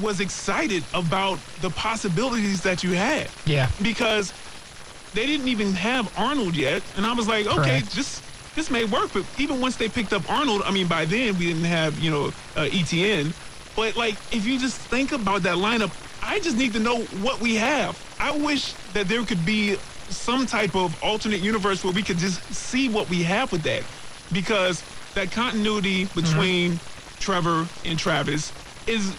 [0.00, 3.28] was excited about the possibilities that you had.
[3.44, 3.68] Yeah.
[3.82, 4.32] Because
[5.12, 6.82] they didn't even have Arnold yet.
[6.96, 7.92] And I was like, okay, Correct.
[7.92, 8.22] just
[8.54, 9.12] this may work.
[9.12, 12.10] But even once they picked up Arnold, I mean, by then we didn't have, you
[12.10, 13.34] know, uh, ETN.
[13.76, 15.92] But like, if you just think about that lineup,
[16.22, 17.98] I just need to know what we have.
[18.18, 19.76] I wish that there could be
[20.08, 23.82] some type of alternate universe where we could just see what we have with that.
[24.32, 24.82] Because
[25.14, 26.94] that continuity between Mm-hmm.
[27.20, 28.52] Trevor and Travis
[28.86, 29.14] is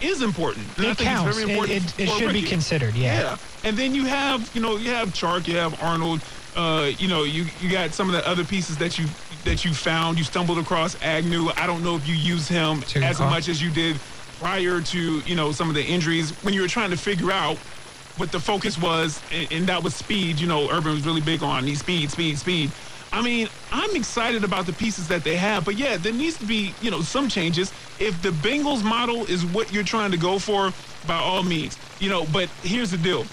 [0.00, 0.66] is important.
[0.78, 1.38] And It counts.
[1.38, 1.70] important.
[1.70, 3.20] It, it, it should be considered, yeah.
[3.20, 6.20] Yeah, and then you have, you know, you have Chark, you have Arnold.
[6.56, 9.06] Uh, you know, you you got some of the other pieces that you
[9.44, 10.18] that you found.
[10.18, 11.50] You stumbled across Agnew.
[11.56, 13.96] I don't know if you use him as much as you did
[14.40, 17.56] prior to you know some of the injuries when you were trying to figure out
[18.16, 20.40] what the focus was, and, and that was speed.
[20.40, 22.70] You know, Urban was really big on these speed, speed, speed.
[23.12, 26.46] I mean, I'm excited about the pieces that they have, but yeah, there needs to
[26.46, 27.70] be, you know, some changes.
[28.00, 30.72] If the Bengals model is what you're trying to go for,
[31.06, 33.26] by all means, you know, but here's the deal.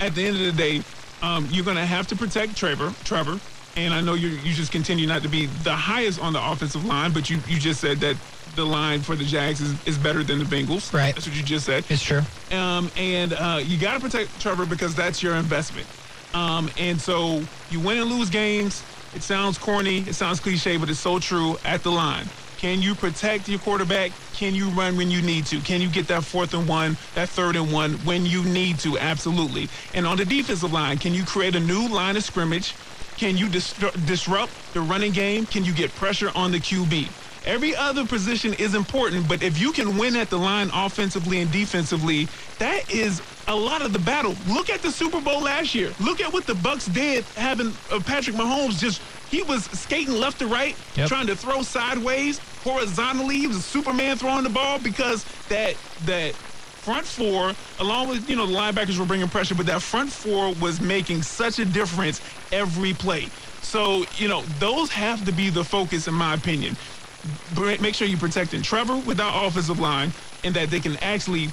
[0.00, 0.82] At the end of the day,
[1.22, 3.40] um, you're going to have to protect Trevor, Trevor,
[3.76, 6.84] and I know you you just continue not to be the highest on the offensive
[6.84, 8.16] line, but you, you just said that
[8.54, 10.92] the line for the Jags is, is better than the Bengals.
[10.92, 11.14] Right.
[11.14, 11.84] That's what you just said.
[11.88, 12.22] It's true.
[12.50, 15.86] Um, and uh, you got to protect Trevor because that's your investment.
[16.34, 18.82] Um, and so you win and lose games.
[19.14, 22.26] It sounds corny, it sounds cliche, but it's so true at the line.
[22.58, 24.10] Can you protect your quarterback?
[24.34, 25.60] Can you run when you need to?
[25.60, 28.98] Can you get that fourth and one, that third and one when you need to?
[28.98, 29.68] Absolutely.
[29.94, 32.74] And on the defensive line, can you create a new line of scrimmage?
[33.16, 35.46] Can you dis- disrupt the running game?
[35.46, 37.08] Can you get pressure on the QB?
[37.46, 41.50] Every other position is important, but if you can win at the line offensively and
[41.50, 44.36] defensively, that is a lot of the battle.
[44.46, 45.92] Look at the Super Bowl last year.
[46.00, 50.38] Look at what the Bucs did having uh, Patrick Mahomes just he was skating left
[50.40, 51.08] to right, Yep.
[51.08, 53.38] trying to throw sideways, horizontally.
[53.38, 58.36] He was a Superman throwing the ball because that that front four, along with you
[58.36, 62.20] know the linebackers were bringing pressure, but that front four was making such a difference
[62.52, 63.32] every play.
[63.62, 66.76] So you know those have to be the focus, in my opinion.
[67.80, 70.12] Make sure you're protecting Trevor with our offensive line,
[70.44, 71.48] and that they can actually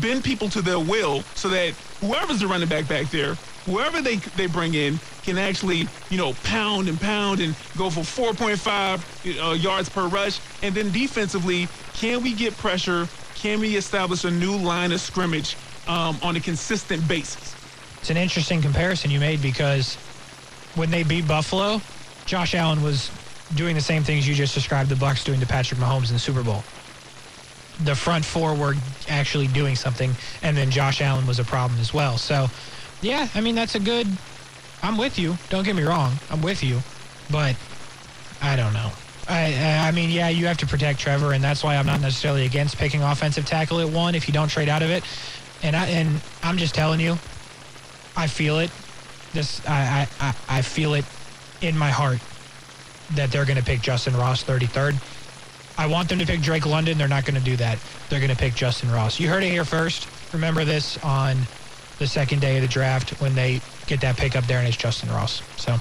[0.00, 3.34] bend people to their will so that whoever's the running back back there,
[3.66, 8.00] whoever they they bring in, can actually you know pound and pound and go for
[8.00, 10.40] 4.5 uh, yards per rush.
[10.62, 13.08] And then defensively, can we get pressure?
[13.34, 15.56] Can we establish a new line of scrimmage
[15.88, 17.56] um, on a consistent basis?
[18.00, 19.96] It's an interesting comparison you made because
[20.74, 21.80] when they beat Buffalo,
[22.26, 23.10] Josh Allen was
[23.54, 26.18] doing the same things you just described the Bucs doing to Patrick Mahomes in the
[26.18, 26.64] Super Bowl.
[27.84, 28.74] The front four were
[29.08, 32.16] actually doing something, and then Josh Allen was a problem as well.
[32.18, 32.48] So,
[33.00, 34.06] yeah, I mean that's a good.
[34.82, 35.36] I'm with you.
[35.48, 36.14] Don't get me wrong.
[36.30, 36.80] I'm with you,
[37.30, 37.56] but
[38.40, 38.90] I don't know.
[39.28, 39.54] I,
[39.88, 42.76] I mean, yeah, you have to protect Trevor, and that's why I'm not necessarily against
[42.76, 45.04] picking offensive tackle at one if you don't trade out of it.
[45.62, 47.12] And I and I'm just telling you,
[48.16, 48.70] I feel it.
[49.32, 51.04] This I, I, I feel it
[51.60, 52.18] in my heart
[53.14, 54.96] that they're going to pick Justyn Ross 33rd.
[55.78, 56.98] I want them to pick Drake London.
[56.98, 57.78] They're not going to do that.
[58.08, 59.18] They're going to pick Justyn Ross.
[59.18, 60.06] You heard it here first.
[60.32, 61.38] Remember this on
[61.98, 64.76] the second day of the draft when they get that pick up there and it's
[64.76, 65.42] Justyn Ross.
[65.56, 65.78] So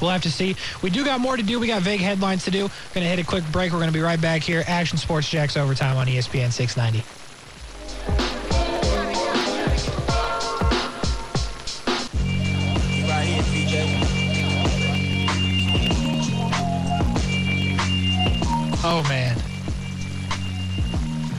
[0.00, 0.56] we'll have to see.
[0.82, 1.60] We do got more to do.
[1.60, 2.68] We got vague headlines to do.
[2.94, 3.72] Going to hit a quick break.
[3.72, 4.64] We're going to be right back here.
[4.66, 7.21] Action Sports Jax overtime on ESPN 690.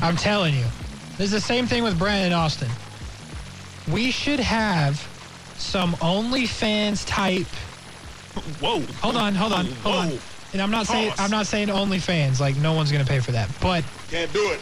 [0.03, 0.65] I'm telling you.
[1.17, 2.67] This is the same thing with Brandon Austin.
[3.89, 4.99] We should have
[5.57, 7.47] some OnlyFans type.
[8.59, 8.81] Whoa!
[9.01, 10.09] Hold on, hold on, hold on.
[10.09, 10.19] Whoa.
[10.51, 11.13] And I'm not saying.
[11.17, 14.59] I'm not saying OnlyFans like no one's gonna pay for that, but Can't do it.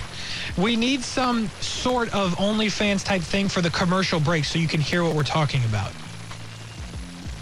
[0.56, 4.80] we need some sort of OnlyFans type thing for the commercial break so you can
[4.80, 5.92] hear what we're talking about.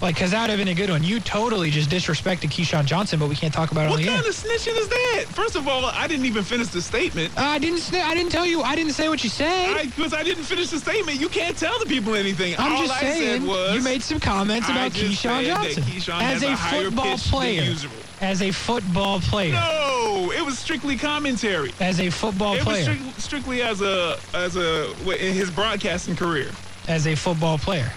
[0.00, 1.02] Like, cause that would have been a good one.
[1.02, 4.32] You totally just disrespected Keyshawn Johnson, but we can't talk about it What kind of
[4.32, 5.24] snitching is that?
[5.30, 7.36] First of all, I didn't even finish the statement.
[7.36, 7.80] I didn't.
[7.80, 8.62] Say, I didn't tell you.
[8.62, 9.82] I didn't say what you said.
[9.82, 11.20] Because I, didn't finish the statement.
[11.20, 12.54] You can't tell the people anything.
[12.58, 16.42] I'm all just I saying was you made some comments about Keyshawn Johnson Keyshawn as
[16.42, 17.74] a a football player.
[18.20, 19.52] As a football player.
[19.52, 21.72] No, it was strictly commentary.
[21.80, 22.96] As a football It was player.
[22.96, 24.90] strict, strictly as a as a
[25.24, 26.50] in his broadcasting career.
[26.86, 27.90] As a football player.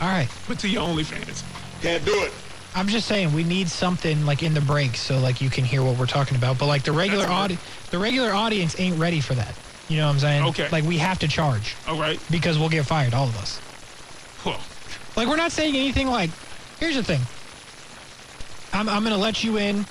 [0.00, 0.28] All right.
[0.48, 1.42] But to your OnlyFans,
[1.82, 2.32] Can't do it.
[2.74, 5.82] I'm just saying we need something like in the breaks so like you can hear
[5.82, 6.58] what we're talking about.
[6.58, 7.58] But like the regular That's audi-
[7.90, 9.54] the regular audience ain't ready for that.
[9.88, 10.44] You know what I'm saying?
[10.50, 10.68] Okay.
[10.70, 12.20] Like we have to charge all right.
[12.30, 13.60] because we'll get fired, all of us.
[14.46, 14.60] Well,
[15.16, 16.30] Like we're not saying anything like
[16.78, 17.20] here's the thing.
[18.72, 19.84] I'm I'm gonna let you in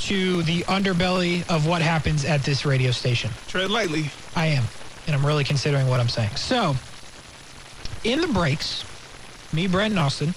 [0.00, 3.30] to the underbelly of what happens at this radio station.
[3.48, 4.10] tread lightly.
[4.36, 4.64] I am.
[5.06, 6.36] And I'm really considering what I'm saying.
[6.36, 6.74] So,
[8.02, 8.84] in the breaks,
[9.54, 10.34] me, Brent, Austin,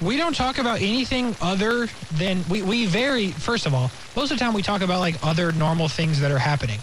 [0.00, 4.38] we don't talk about anything other than we, we very first of all, most of
[4.38, 6.78] the time we talk about like other normal things that are happening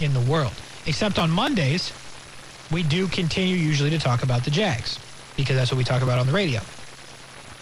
[0.00, 0.52] in the world.
[0.86, 1.92] Except on Mondays,
[2.70, 4.98] we do continue usually to talk about the Jags
[5.36, 6.60] because that's what we talk about on the radio.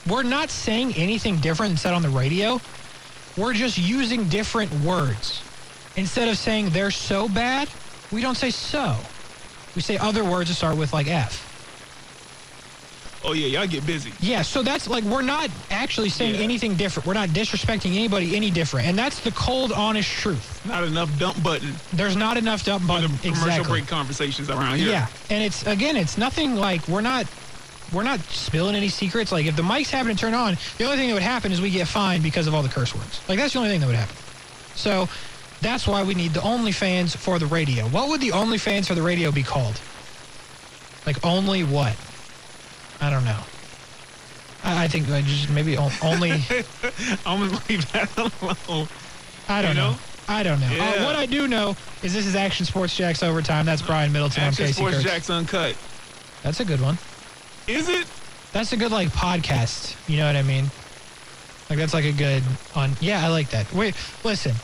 [0.08, 2.60] We're not saying anything different than said on the radio.
[3.36, 5.42] We're just using different words.
[5.96, 7.68] Instead of saying they're so bad,
[8.10, 8.96] we don't say so.
[9.74, 11.51] We say other words that start with like F.
[13.24, 14.12] Oh yeah, y'all get busy.
[14.20, 16.40] Yeah, so that's like we're not actually saying Yeah.
[16.40, 17.06] anything different.
[17.06, 18.88] We're not disrespecting anybody any different.
[18.88, 20.60] And that's the cold, honest truth.
[20.66, 23.68] Not enough dump button There's not enough dump for the commercial Exactly.
[23.70, 24.88] break conversations around here.
[24.90, 27.26] Yeah, and it's again, it's nothing like we're not
[27.92, 29.30] we're not spilling any secrets.
[29.30, 31.60] Like if the mics happen to turn on, the only thing that would happen is
[31.60, 33.20] we get fined because of all the curse words.
[33.28, 34.16] Like that's the only thing that would happen.
[34.74, 35.08] So
[35.60, 37.84] that's why we need the OnlyFans for the radio.
[37.88, 39.78] What would the OnlyFans for the radio be called?
[41.06, 41.94] Like only what?
[43.02, 43.38] I don't know.
[44.64, 46.30] I, I think I just maybe o- only.
[47.26, 48.08] I'm gonna leave that
[48.68, 48.88] alone.
[49.48, 49.90] I don't You know?
[49.92, 49.98] know.
[50.28, 50.68] I don't know.
[50.68, 51.04] Uh, Yeah.
[51.04, 53.66] what I do know is this is Action Sports Jacks overtime.
[53.66, 54.44] That's Brian Middleton.
[54.44, 55.08] I'm Action Casey Sports Kurtz.
[55.08, 55.76] Jacks Uncut.
[56.44, 56.96] That's a good one.
[57.66, 58.06] Is it?
[58.52, 59.96] That's a good like podcast.
[60.08, 60.70] You know what I mean?
[61.68, 62.42] Like that's like a good
[62.76, 62.92] on.
[63.00, 63.72] Yeah, I like that.
[63.72, 64.54] Wait, listen.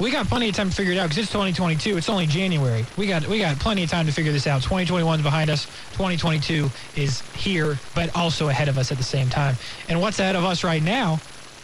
[0.00, 1.96] We got plenty of time to figure it out because it's 2022.
[1.96, 2.84] It's only January.
[2.96, 4.60] We got we got plenty of time to figure this out.
[4.62, 5.66] 2021 is behind us.
[5.92, 9.54] 2022 is here, but also ahead of us at the same time.
[9.88, 11.20] And what's ahead of us right now,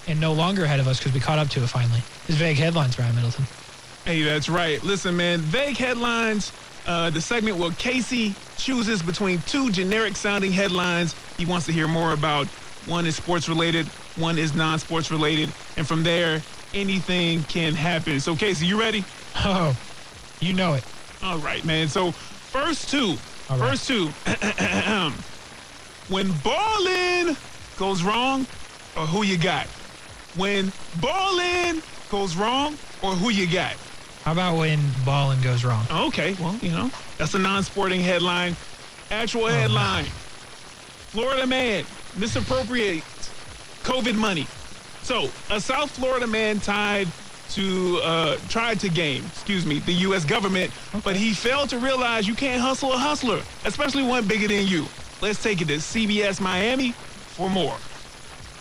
[0.06, 2.56] and no longer ahead of us because we caught up to it finally, is vague
[2.56, 3.46] headlines, Brian Middleton.
[4.04, 4.82] Hey, that's right.
[4.84, 6.52] Listen, man, vague headlines.
[6.86, 11.88] Uh, the segment where Casey chooses between two generic sounding headlines he wants to hear
[11.88, 12.46] more about.
[12.86, 15.50] One is sports related, one is non sports related.
[15.76, 16.42] And from there,
[16.74, 18.20] anything can happen.
[18.20, 19.04] So, Casey, you ready?
[19.36, 19.76] Oh,
[20.40, 20.84] you know it.
[21.22, 21.88] All right, man.
[21.88, 23.16] So, first two.
[23.48, 23.58] Right.
[23.58, 24.06] First two.
[26.08, 27.36] when balling
[27.76, 28.46] goes wrong,
[28.96, 29.66] or who you got?
[30.36, 33.74] When balling goes wrong, or who you got?
[34.24, 35.84] How about when balling goes wrong?
[35.90, 38.54] Okay, well, you know, that's a non-sporting headline.
[39.10, 40.04] Actual oh, headline.
[40.04, 41.84] Florida man
[42.16, 43.30] misappropriates
[43.82, 44.46] COVID money.
[45.02, 47.08] So, a South Florida man tied
[47.50, 50.24] to uh, tried to game, excuse me, the U.S.
[50.24, 50.72] government,
[51.04, 54.86] but he failed to realize you can't hustle a hustler, especially one bigger than you.
[55.20, 57.76] Let's take it to CBS Miami for more.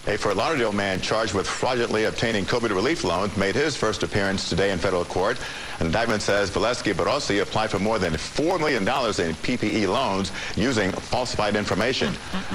[0.08, 4.50] A Fort Lauderdale man charged with fraudulently obtaining COVID relief loans made his first appearance
[4.50, 5.38] today in federal court.
[5.80, 10.92] An indictment says Valesky Barossi applied for more than $4 million in PPP loans using
[10.92, 12.14] falsified information.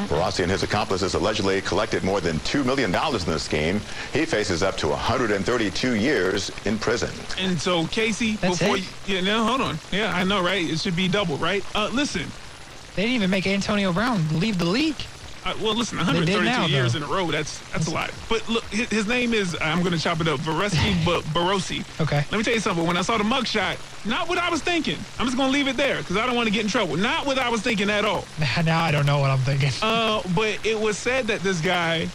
[0.08, 3.80] Barossi and his accomplices allegedly collected more than $2 million in the scheme.
[4.12, 7.10] He faces up to 132 years in prison.
[7.38, 8.84] And so, Casey, That's before it?
[9.06, 9.78] you, yeah, no, hold on.
[9.92, 10.64] Yeah, I know, right?
[10.68, 11.64] It should be double, right?
[11.76, 12.26] Uh, listen,
[12.96, 14.96] They didn't even make Antonio Brown leave the league.
[15.44, 16.98] Uh, well, listen, 132 now, years though.
[16.98, 18.10] in a row, that's that's a lot.
[18.30, 20.94] But look, his, his name is, I'm going to chop it up, Vareski
[21.34, 21.84] Barossi.
[22.00, 22.24] Okay.
[22.30, 22.86] Let me tell you something.
[22.86, 23.76] When I saw the mugshot,
[24.06, 24.98] not what I was thinking.
[25.18, 26.96] I'm just going to leave it there because I don't want to get in trouble.
[26.96, 28.24] Not what I was thinking at all.
[28.64, 29.70] Now I don't know what I'm thinking.
[29.82, 32.08] Uh, but it was said that this guy,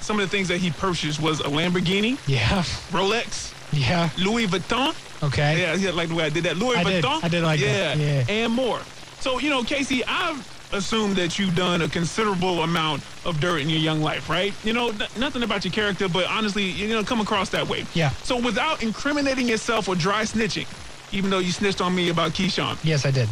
[0.00, 2.62] some of the things that he purchased was a Lamborghini, yeah.
[2.90, 4.10] Rolex, Yeah.
[4.18, 4.94] Louis Vuitton.
[5.22, 5.62] Okay.
[5.62, 6.58] Yeah, yeah, like the way I did that.
[6.58, 7.04] Louis I did.
[7.04, 7.24] Vuitton.
[7.24, 7.98] I did like yeah, that.
[7.98, 8.24] Yeah.
[8.28, 8.80] and more.
[9.20, 13.68] So you know, Casey, I've assumed that you've done a considerable amount of dirt in
[13.68, 14.52] your young life, right?
[14.64, 17.84] You know, n- nothing about your character, but honestly, you know, come across that way.
[17.94, 18.10] Yeah.
[18.22, 20.66] So without incriminating yourself or dry snitching,
[21.12, 23.28] even though you snitched on me about Keyshawn, Yes, I did.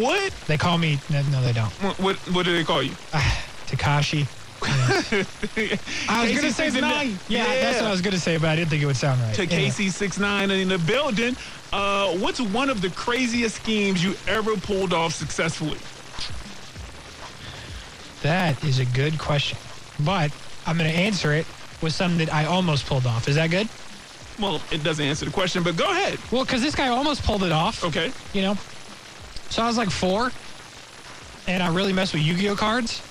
[0.00, 0.98] what They call me.
[1.10, 1.70] No, no, they don't.
[1.82, 2.92] what what, what do they call you?
[3.66, 4.26] Tekashi.
[6.08, 7.16] I was gonna say the 6'9".
[7.28, 9.34] Yeah, that's what I was gonna say, but I didn't think it would sound right.
[9.34, 9.56] to Anyway.
[9.64, 11.36] Casey six nine in the building.
[11.72, 15.78] Uh, what's one of the craziest schemes you ever pulled off successfully?
[18.24, 19.58] That is a good question,
[20.00, 20.32] but
[20.66, 21.46] I'm gonna answer it
[21.82, 23.28] with something that I almost pulled off.
[23.28, 23.68] Is that good?
[24.40, 26.18] Well, it doesn't answer the question, but go ahead.
[26.32, 27.84] Well, because this guy almost pulled it off.
[27.84, 28.12] Okay.
[28.32, 28.54] You know,
[29.50, 30.32] so I was like four,
[31.46, 33.02] and I really messed with Yu-Gi-Oh cards.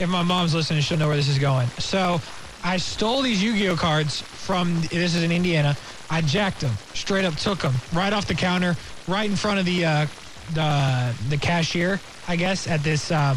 [0.00, 1.68] If my mom's listening, she'll know where this is going.
[1.78, 2.18] So
[2.64, 4.80] I stole these Yu-Gi-Oh cards from.
[4.90, 5.76] This is in Indiana.
[6.08, 9.66] I jacked them, straight up took them right off the counter, right in front of
[9.66, 10.06] the uh,
[10.54, 13.36] the the cashier, I guess, at this um,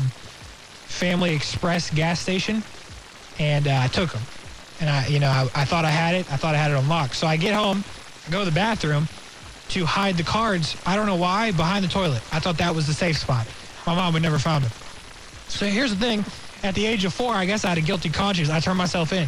[0.92, 2.64] Family Express gas station,
[3.40, 4.22] and uh, I took them.
[4.80, 6.32] And I, you know, I, I thought I had it.
[6.32, 7.16] I thought I had it unlocked.
[7.16, 7.84] So I get home,
[8.30, 9.08] go to the bathroom
[9.70, 10.76] to hide the cards.
[10.86, 12.22] I don't know why behind the toilet.
[12.32, 13.48] I thought that was the safe spot.
[13.88, 14.72] My mom would never found them.
[15.48, 16.26] So here's the thing:
[16.64, 18.50] at the age of four, I guess I had a guilty conscience.
[18.50, 19.28] I turned myself in.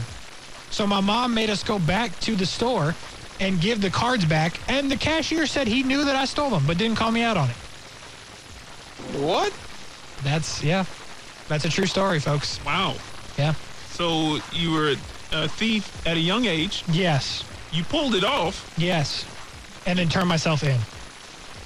[0.70, 2.96] So my mom made us go back to the store
[3.40, 4.60] and give the cards back.
[4.68, 7.38] And the cashier said he knew that I stole them, but didn't call me out
[7.38, 7.56] on it.
[9.20, 9.54] What?
[10.24, 10.86] That's yeah,
[11.48, 12.64] that's a true story, folks.
[12.66, 12.96] Wow.
[13.38, 13.54] Yeah.
[13.90, 14.96] So you were
[15.32, 16.84] a thief at a young age.
[16.92, 17.44] Yes.
[17.72, 18.74] You pulled it off.
[18.78, 19.26] Yes.
[19.86, 20.80] And then turned myself in.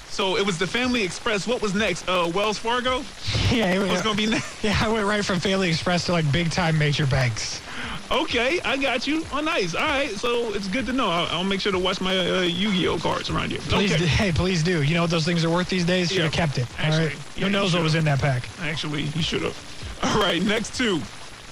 [0.08, 1.46] So it was the Family Express.
[1.46, 2.08] What was next?
[2.08, 3.02] Uh, Wells Fargo.
[3.52, 3.72] Yeah.
[3.72, 4.62] It, What's gonna be next?
[4.62, 4.76] yeah.
[4.80, 7.62] I went right from Family Express to like big time major banks.
[8.10, 9.22] Okay, I got you.
[9.32, 9.74] Oh, nice.
[9.74, 10.10] All right.
[10.10, 11.08] So it's good to know.
[11.10, 13.60] I'll, I'll make sure to watch my uh, Yu-Gi-Oh cards around here.
[13.60, 14.00] Please, okay.
[14.00, 14.82] do, hey, please do.
[14.82, 16.08] You know what those things are worth these days?
[16.08, 16.22] Should Yeah.
[16.24, 16.66] have kept it.
[16.78, 17.16] all Actually, right.
[17.36, 18.48] yeah, Who knows what was in that pack?
[18.62, 19.98] Actually, you should have.
[20.02, 20.42] All right.
[20.42, 21.02] Next two.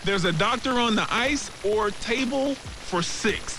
[0.05, 3.59] There's a doctor on the ice or table for six.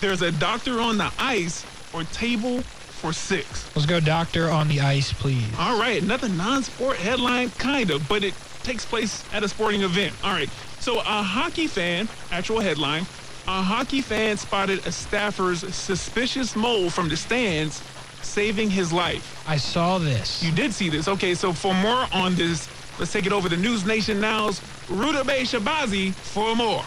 [0.00, 3.74] There's a doctor on the ice or table for six.
[3.74, 5.46] Let's go, doctor on the ice, please.
[5.58, 10.14] All right, another non-sport headline, kind of, but it takes place at a sporting event.
[10.24, 10.48] All right,
[10.80, 13.02] so a hockey fan, actual headline,
[13.46, 17.82] a hockey fan spotted a staffer's suspicious mole from the stands,
[18.22, 19.44] saving his life.
[19.46, 20.42] I saw this.
[20.42, 21.08] You did see this.
[21.08, 25.42] Okay, so for more on this, let's take it over to News Nation Now's Rudabeh
[25.42, 26.82] Shahbazi for more.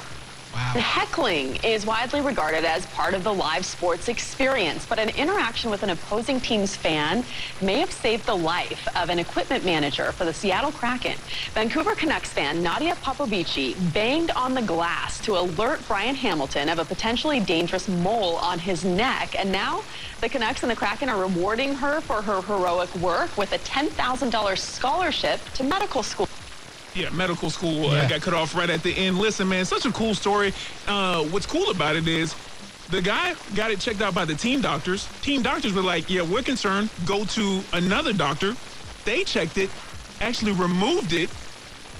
[0.57, 5.69] And heckling is widely regarded as part of the live sports experience, but an interaction
[5.69, 7.23] with an opposing team's fan
[7.61, 11.15] may have saved the life of an equipment manager for the Seattle Kraken.
[11.53, 16.85] Vancouver Canucks fan Nadia Popovici banged on the glass to alert Brian Hamilton of a
[16.85, 19.83] potentially dangerous mole on his neck, and now
[20.21, 24.57] the Canucks and the Kraken are rewarding her for her heroic work with a $10,000
[24.57, 26.27] scholarship to medical school.
[26.97, 28.09] Yeah, medical school uh, Yeah.
[28.09, 29.19] got cut off right at the end.
[29.19, 30.51] Listen, man, such a cool story.
[30.87, 32.35] Uh, what's cool about it is
[32.89, 35.07] the guy got it checked out by the team doctors.
[35.21, 36.89] Team doctors were like, yeah, we're concerned.
[37.05, 38.55] Go to another doctor.
[39.05, 39.69] They checked it,
[40.21, 41.29] actually removed it.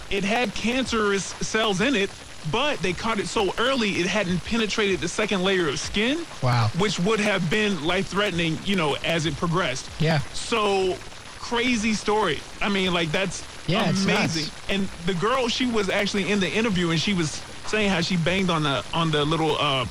[0.10, 2.10] It had cancerous cells in it,
[2.52, 6.26] but they caught it so early it hadn't penetrated the second layer of skin.
[6.42, 6.70] Wow.
[6.80, 9.90] Which would have been life-threatening, you know, as it progressed.
[10.00, 10.20] Yeah.
[10.34, 10.96] So
[11.40, 12.40] crazy story.
[12.62, 14.52] I mean, like that's Yeah, it's amazing.
[14.70, 18.16] And the girl, she was actually in the interview, and she was saying how she
[18.18, 19.86] banged on the on the little uh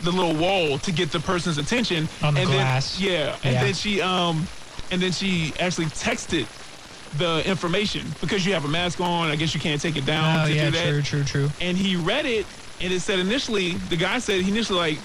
[0.00, 2.08] the little wall to get the person's attention.
[2.22, 2.98] On the and glass.
[2.98, 3.64] Then, yeah, and Yeah.
[3.64, 4.48] then she um
[4.90, 6.48] and then she actually texted
[7.12, 9.28] the information because you have a mask on.
[9.30, 11.50] I guess you can't take it down Oh, to yeah, do that true, true, true.
[11.60, 12.46] and he read it
[12.80, 14.98] and it said initially the guy said he initially like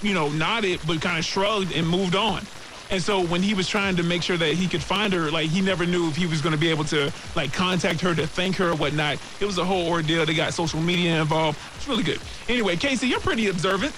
[0.00, 2.46] you know nodded but kind of shrugged and moved on
[2.90, 5.48] and so when he was trying to make sure that he could find her like
[5.50, 8.26] he never knew if he was going to be able to like contact her to
[8.26, 9.18] thank her or whatnot.
[9.40, 10.24] It was a whole ordeal.
[10.26, 11.58] They got social media involved.
[11.76, 12.20] It's really good.
[12.48, 13.94] Anyway casey you're pretty observant.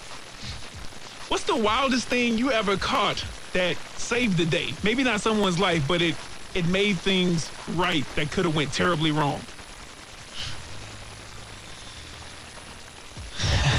[1.28, 4.74] What's the wildest thing you ever caught that saved the day?
[4.82, 6.16] Maybe not someone's life but it
[6.54, 9.46] it made things right that could have went terribly wrong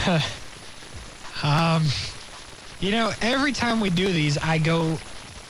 [1.44, 1.84] um,
[2.80, 4.98] You know, every time we do these, I go,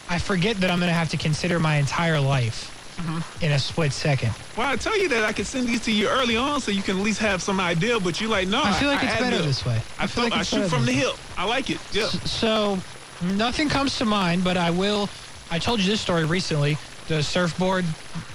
[0.10, 3.46] I forget that I'm going to have to consider my entire life Mm-hmm.
[3.46, 4.34] in a split second.
[4.58, 6.82] Well, I tell you that I could send these to you early on so you
[6.82, 8.62] can at least have some idea, but you're like, no.
[8.62, 9.46] I feel like it's better ad-lib.
[9.46, 9.82] this way.
[9.98, 11.16] I, I feel feel like I shoot from the this hip.
[11.38, 11.80] I like it.
[11.94, 12.08] Yeah.
[12.08, 12.78] So,
[13.22, 15.08] nothing comes to mind, but I will.
[15.50, 16.78] I told you this story recently.
[17.08, 17.86] The surfboard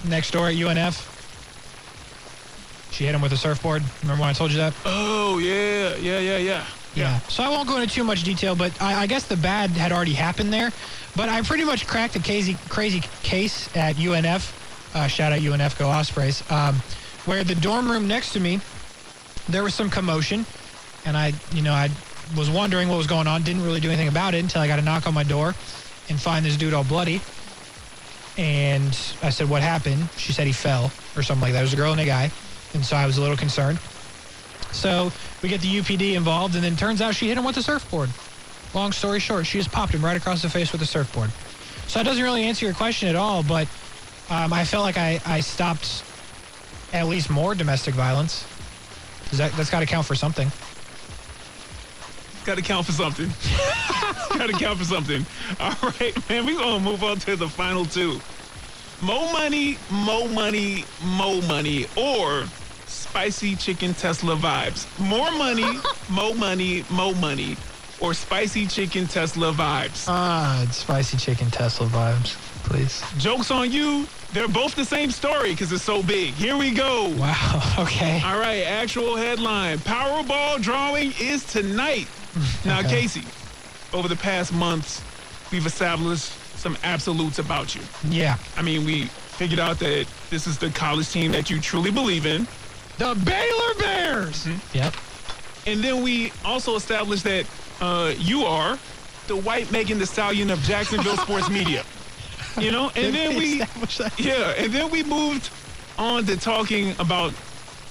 [0.09, 1.11] next door at UNF.
[2.91, 3.83] She hit him with a surfboard.
[4.01, 4.73] Remember when I told you that?
[4.87, 6.65] Oh, yeah, yeah, yeah, yeah.
[6.95, 7.19] Yeah.
[7.21, 9.93] So I won't go into too much detail, but I, I guess the bad had
[9.93, 10.71] already happened there.
[11.17, 14.95] But I pretty much cracked a crazy, crazy case at UNF.
[14.95, 16.49] Uh, shout out UNF, go Ospreys.
[16.51, 16.77] Um,
[17.25, 18.61] where the dorm room next to me,
[19.49, 20.47] there was some commotion,
[21.05, 21.91] and I, you know, I
[22.37, 23.43] was wondering what was going on.
[23.43, 25.55] Didn't really do anything about it until I got a knock on my door,
[26.09, 27.21] and find this dude all bloody.
[28.37, 31.61] And I said, "What happened?" She said he fell or something like that.
[31.61, 32.31] It was a girl and a guy,
[32.73, 33.79] and so I was a little concerned.
[34.75, 37.63] So we get the UPD involved, and then turns out she hit him with a
[37.63, 38.11] surfboard.
[38.75, 41.31] Long story short, she just popped him right across the face with a surfboard.
[41.87, 43.69] So that doesn't really answer your question at all, but
[44.31, 46.03] um, I felt like I, I stopped
[46.93, 48.47] at least more domestic violence.
[49.33, 50.51] That, that's got to count for something.
[52.45, 53.29] Got to count for something.
[54.39, 55.25] Got to count for something.
[55.61, 58.21] All right, man, we're going to move on to the final two.
[59.03, 62.45] Mo money, mo money, mo money, or
[63.19, 64.89] spicy chicken Tesla vibes.
[64.99, 65.79] More money,
[66.11, 67.57] mo money, mo money,
[68.01, 70.07] or spicy chicken Tesla vibes.
[70.09, 73.05] Ah, it's spicy chicken Tesla vibes, please.
[73.17, 74.09] Joke's on you.
[74.33, 76.35] They're both the same story because it's so big.
[76.35, 77.09] Here we go.
[77.17, 77.61] Wow.
[77.85, 78.21] Okay.
[78.25, 79.79] All right, actual headline.
[79.79, 82.09] Powerball drawing is tonight.
[82.65, 83.03] Now, Okay.
[83.03, 83.23] Casey,
[83.97, 85.01] over the past months,
[85.53, 87.83] we've established some absolutes about you.
[88.09, 88.39] Yeah.
[88.57, 89.05] I mean, we
[89.39, 92.49] figured out that this is the college team that you truly believe in.
[92.99, 94.47] The Baylor Bears.
[94.73, 94.95] Yep.
[95.67, 97.47] And then we also established that
[97.81, 98.79] uh, you are
[99.27, 101.85] the white Megan Thee Stallion of Jacksonville sports media.
[102.57, 103.63] You know, and then we
[104.17, 105.51] Yeah, and then we moved
[105.99, 107.33] on to talking about,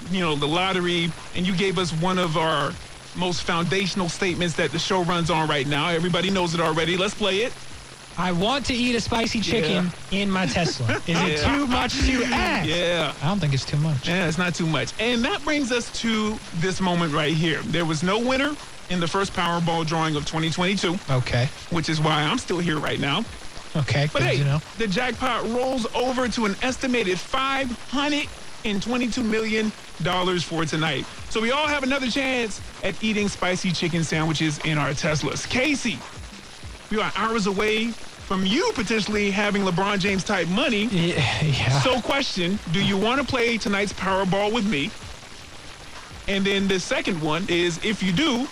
[0.10, 2.72] you know, the lottery, and you gave us one of our
[3.18, 5.90] most foundational statements that the show runs on right now.
[5.90, 6.96] Everybody knows it already.
[6.96, 7.52] Let's play it.
[8.18, 11.02] I want to eat a spicy chicken in my Tesla.
[11.08, 12.70] Is it too much to ask?
[12.70, 13.14] Yeah.
[13.22, 14.08] I don't think it's too much.
[14.08, 14.94] Yeah, it's not too much.
[15.00, 17.62] And that brings us to this moment right here.
[17.64, 18.56] There was no winner
[18.90, 21.48] in the first Powerball drawing of 2022, Okay.
[21.72, 23.24] which is why I'm still here right now.
[23.76, 24.08] Okay.
[24.14, 24.60] But hey, to know.
[24.78, 29.72] the jackpot rolls over to an estimated $522 million
[30.42, 31.06] for tonight.
[31.30, 35.50] So we all have another chance at eating spicy chicken sandwiches in our Teslas.
[35.50, 35.98] Casey,
[36.94, 40.86] we are hours away from you potentially having LeBron James type money.
[40.86, 41.44] Yeah.
[41.44, 41.80] yeah.
[41.82, 44.92] So, question Do you want to play tonight's Powerball with me?
[46.28, 48.46] And then the second one is if you do,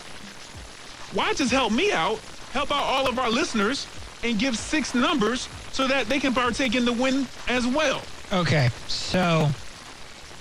[1.14, 2.20] why just help me out,
[2.52, 3.88] help out all of our listeners,
[4.24, 8.02] and give six numbers so that they can partake in the win as well?
[8.34, 9.50] Okay, so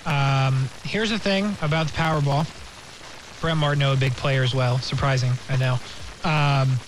[0.07, 2.47] um, here's the thing about the Powerball.
[3.41, 4.79] Brent Martineau, a big player as well.
[4.79, 5.79] Surprising, I know.
[6.23, 6.79] Um,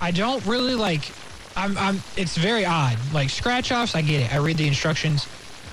[0.00, 1.12] I don't really like.
[1.56, 1.76] I'm.
[1.76, 2.00] I'm.
[2.16, 2.96] It's very odd.
[3.12, 4.34] Like scratch offs, I get it.
[4.34, 5.26] I read the instructions.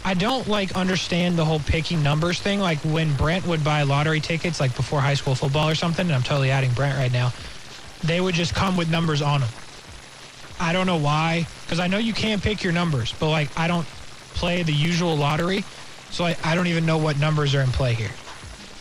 [0.04, 2.60] I don't like understand the whole picking numbers thing.
[2.60, 6.06] Like when Brent would buy lottery tickets, like before high school football or something.
[6.06, 7.34] And I'm totally adding Brent right now.
[8.04, 9.50] They would just come with numbers on them.
[10.60, 13.68] I don't know why, because I know you can pick your numbers, but like I
[13.68, 13.86] don't
[14.34, 15.64] play the usual lottery,
[16.10, 18.12] so I, I don't even know what numbers are in play here.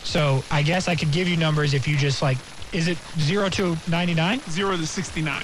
[0.03, 2.37] So I guess I could give you numbers if you just like,
[2.73, 4.39] is it zero to ninety nine?
[4.49, 5.43] Zero to 69.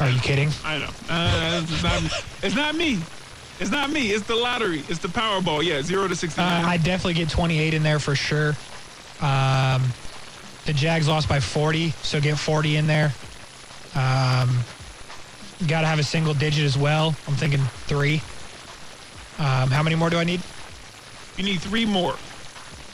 [0.00, 0.50] Are you kidding?
[0.64, 0.90] I know.
[1.08, 3.00] Uh, it's, not, it's not me.
[3.60, 4.10] It's not me.
[4.10, 4.82] It's the lottery.
[4.88, 5.62] It's the Powerball.
[5.64, 6.64] Yeah, zero to 69.
[6.64, 8.50] Uh, I definitely get twenty eight in there for sure.
[9.20, 9.82] Um,
[10.64, 13.12] the Jags lost by forty, so get forty in there.
[13.94, 14.60] Um,
[15.68, 17.14] got to have a single digit as well.
[17.28, 18.22] I'm thinking three.
[19.38, 20.40] Um, how many more do I need?
[21.36, 22.14] you need three more.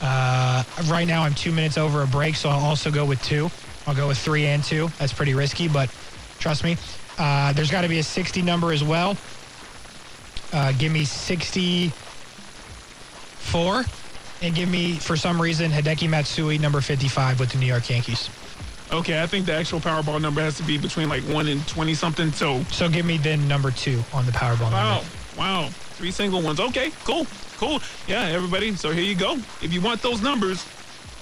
[0.00, 3.50] Uh, right now, I'm two minutes over a break, so I'll also go with two.
[3.86, 4.88] I'll go with three and two.
[4.98, 5.90] That's pretty risky, but
[6.38, 6.76] trust me.
[7.18, 9.16] Uh, there's got to be a 60 number as well.
[10.52, 13.84] Uh, give me 64.
[14.40, 18.30] And give me, for some reason, Hideki Matsui, number 55 with the New York Yankees.
[18.92, 21.94] Okay, I think the actual Powerball number has to be between like 1 and 20
[21.94, 22.30] something.
[22.32, 24.94] So, So give me then number two on the Powerball wow.
[24.94, 25.06] number.
[25.36, 25.68] Wow.
[25.70, 26.60] Three single ones.
[26.60, 27.26] Okay, cool.
[27.58, 27.80] Cool.
[28.06, 28.76] Yeah, everybody.
[28.76, 29.34] So here you go.
[29.60, 30.62] If you want those numbers,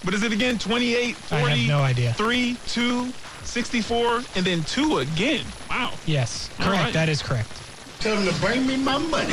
[0.02, 0.58] what is it again?
[0.58, 2.12] 28, I 40, have no idea.
[2.12, 3.10] 3, 2,
[3.42, 5.44] 64, and then 2 again.
[5.70, 5.94] Wow.
[6.04, 6.70] Yes, correct.
[6.70, 6.92] right.
[6.92, 7.48] That is correct.
[8.00, 9.32] Tell them to bring me my money.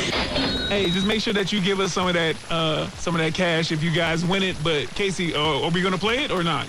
[0.70, 3.34] Hey, just make sure that you give us some of that uh, some of that
[3.34, 4.56] cash if you guys win it.
[4.64, 6.66] But Casey, uh, are we going to play it or not?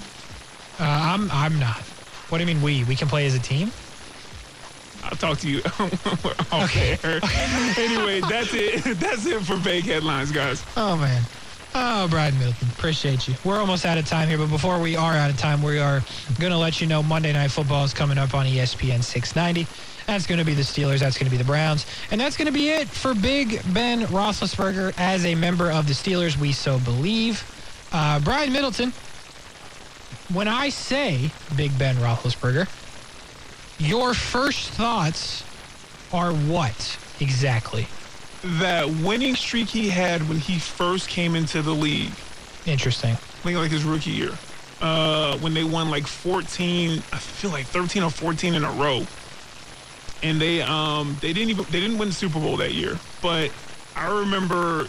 [0.77, 1.79] Uh, I'm, I'm not.
[2.29, 2.83] What do you mean we?
[2.83, 3.71] We can play as a team?
[5.05, 5.59] I'll talk to you
[6.51, 7.19] off air.
[7.77, 8.83] anyway, that's it.
[8.99, 10.63] That's it for fake Headlines, guys.
[10.75, 11.21] Oh man.
[11.77, 13.35] Oh, Brian Middleton, appreciate you.
[13.43, 16.01] We're almost out of time here, but before we are out of time, we are
[16.39, 19.67] going to let you know Monday Night Football is coming up on ESPN 690.
[20.07, 20.99] That's going to be the Steelers.
[20.99, 21.85] That's going to be the Browns.
[22.11, 25.93] And that's going to be it for Big Ben Roethlisberger as a member of the
[25.93, 26.37] Steelers.
[26.37, 27.43] We so believe.
[27.91, 28.93] Uh, Brian Middleton,
[30.33, 32.69] when I say Big Ben Roethlisberger,
[33.79, 35.43] your first thoughts
[36.11, 37.87] are what exactly?
[38.43, 42.11] That winning streak he had when he first came into the league,
[42.65, 43.11] Interesting.
[43.11, 44.31] I think like his rookie year,
[44.81, 49.05] uh, when they won like 14, I feel like 13 or 14 in a row,
[50.23, 53.51] and they um they didn't even they didn't win the Super Bowl that year, but
[53.95, 54.87] I remember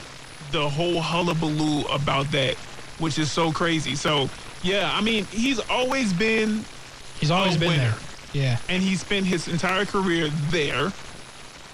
[0.52, 2.56] the whole hullabaloo about that,
[2.98, 3.94] which is so crazy.
[3.94, 4.30] So
[4.62, 6.64] yeah, I mean he's always been
[7.18, 7.94] He's always been there.
[8.32, 8.58] Yeah.
[8.68, 10.92] and he spent his entire career there.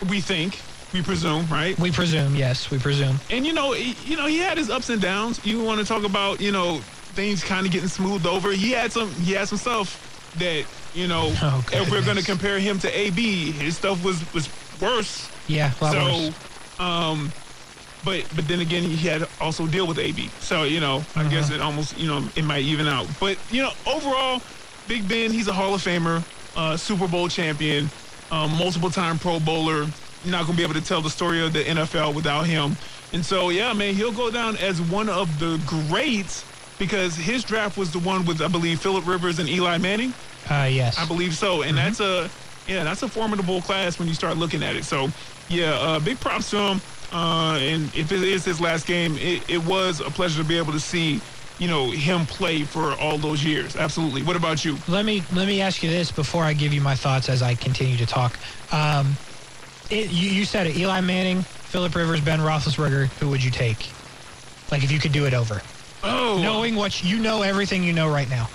[0.09, 0.61] We think,
[0.93, 1.79] we presume, right?
[1.79, 3.19] We presume, yes, we presume.
[3.31, 5.45] And you know, he, you know, he had his ups and downs.
[5.45, 6.79] You want to talk about, you know,
[7.15, 8.51] things kind of getting smoothed over.
[8.53, 12.25] He had some, he had some stuff that, you know, Oh, if we're going to
[12.25, 14.49] compare him to AB, his stuff was was
[14.81, 15.31] worse.
[15.49, 16.81] Yeah, so, worse.
[16.81, 17.33] um,
[18.05, 20.29] but but then again, he had also deal with AB.
[20.41, 21.55] So you know, I guess Uh-huh.
[21.57, 23.07] it almost you know it might even out.
[23.21, 24.41] But you know, overall,
[24.89, 26.23] Big Ben, he's a Hall of Famer,
[26.57, 27.91] uh, Super Bowl champion,
[28.31, 29.87] um, multiple time Pro Bowler.
[30.25, 32.77] You're not gonna be able to tell the story of the NFL without him.
[33.13, 36.45] And so yeah, man, he'll go down as one of the greats
[36.79, 40.15] because his draft was the one with I believe Philip Rivers and Eli Manning.
[40.51, 40.99] Uh, yes.
[40.99, 42.31] I believe so, and that's a
[42.67, 44.85] yeah, that's a formidable class when you start looking at it.
[44.85, 45.09] So
[45.49, 46.81] yeah, uh, big props to him.
[47.13, 50.57] Uh, and if it is his last game, it, it was a pleasure to be
[50.57, 51.21] able to see,
[51.63, 53.77] you know, him play for all those years.
[53.77, 54.25] Absolutely.
[54.25, 54.77] What about you?
[54.89, 57.55] Let me let me ask you this before I give you my thoughts as I
[57.55, 58.37] continue to talk.
[58.73, 59.15] Um,
[59.89, 63.07] it, you, you said it: Eli Manning, Philip Rivers, Ben Roethlisberger.
[63.21, 63.91] Who would you take?
[64.73, 65.63] Like if you could do it over,
[66.03, 68.49] Oh, knowing what you know, everything you know right now.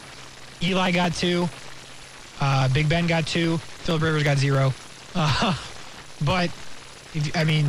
[0.62, 1.48] Eli got two.
[2.42, 3.58] Uh, Big Ben got two.
[3.86, 4.74] Philip Rivers got zero.
[5.16, 5.58] Uh,
[6.26, 6.50] but
[7.14, 7.68] if, I mean,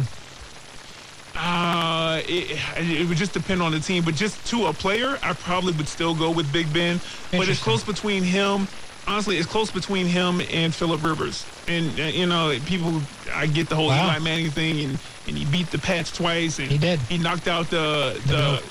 [1.41, 5.35] Uh, it, it would just depend on the team, but just to a player, I
[5.35, 7.01] probably would still go with Big Ben.
[7.31, 8.67] But it's close between him.
[9.07, 11.47] Honestly, it's close between him and Philip Rivers.
[11.69, 13.01] And uh, you know, people,
[13.33, 14.07] I get the whole Wow.
[14.07, 16.99] Eli Manning thing, and, and he beat the Pats twice, and He did.
[17.01, 18.63] He knocked out the The the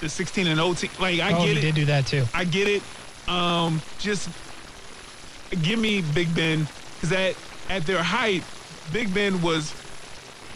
[0.00, 0.90] the 16 and 0 team.
[0.98, 1.60] Like I oh, get he it.
[1.60, 2.24] did do that too.
[2.34, 2.82] I get it.
[3.28, 4.28] Um, just
[5.62, 6.66] give me Big Ben
[6.96, 7.36] because at
[7.68, 8.42] at their height,
[8.92, 9.74] Big Ben was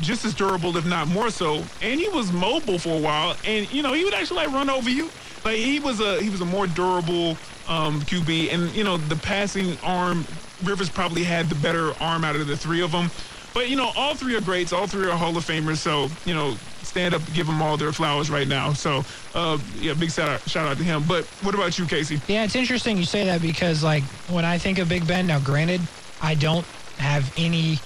[0.00, 3.36] just as durable, if not more so, and he was mobile for a while.
[3.44, 5.10] And you know, he would actually like run over you.
[5.44, 7.30] Like he was a he was a more durable
[7.68, 10.24] um, QB, and you know the passing arm.
[10.64, 13.10] Rivers probably had the better arm out of the three of them.
[13.54, 14.72] But you know, all three are greats.
[14.72, 15.76] All three are Hall of Famers.
[15.76, 16.56] So you know,
[16.88, 18.72] stand up, give them all their flowers right now.
[18.72, 21.04] So, uh, yeah, big shout out, shout out to him.
[21.06, 22.20] But what about you, Casey?
[22.26, 25.38] Yeah, it's interesting you say that because, like, when I think of Big Ben, now
[25.38, 25.80] granted,
[26.20, 26.66] I don't
[26.98, 27.78] have any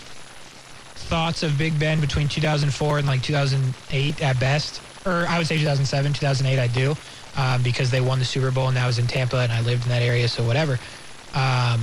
[1.03, 4.81] thoughts of Big Ben between 2004 and like 2008 at best.
[5.05, 6.97] Or I would say 2007, 2008, I do,
[7.37, 9.85] um, because they won the Super Bowl and that was in Tampa and I lived
[9.85, 10.79] in that area, so whatever.
[11.35, 11.81] Um,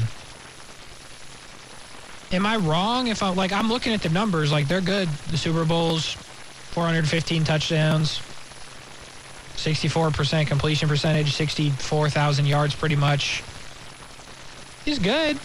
[2.31, 5.09] am I wrong if I'm like, I'm looking at the numbers, like, they're good.
[5.29, 6.13] The Super Bowls,
[6.71, 8.21] 415 touchdowns,
[9.55, 13.43] 64% completion percentage, 64,000 yards pretty much.
[14.85, 15.37] He's good.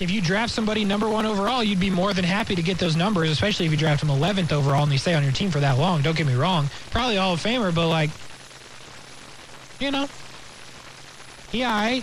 [0.00, 2.96] If you draft somebody number one overall, you'd be more than happy to get those
[2.96, 5.60] numbers, especially if you draft him 11th overall and they stay on your team for
[5.60, 6.00] that long.
[6.00, 6.70] Don't get me wrong.
[6.90, 8.08] Probably Hall of Famer, but like,
[9.78, 10.08] you know,
[11.52, 12.02] he all right.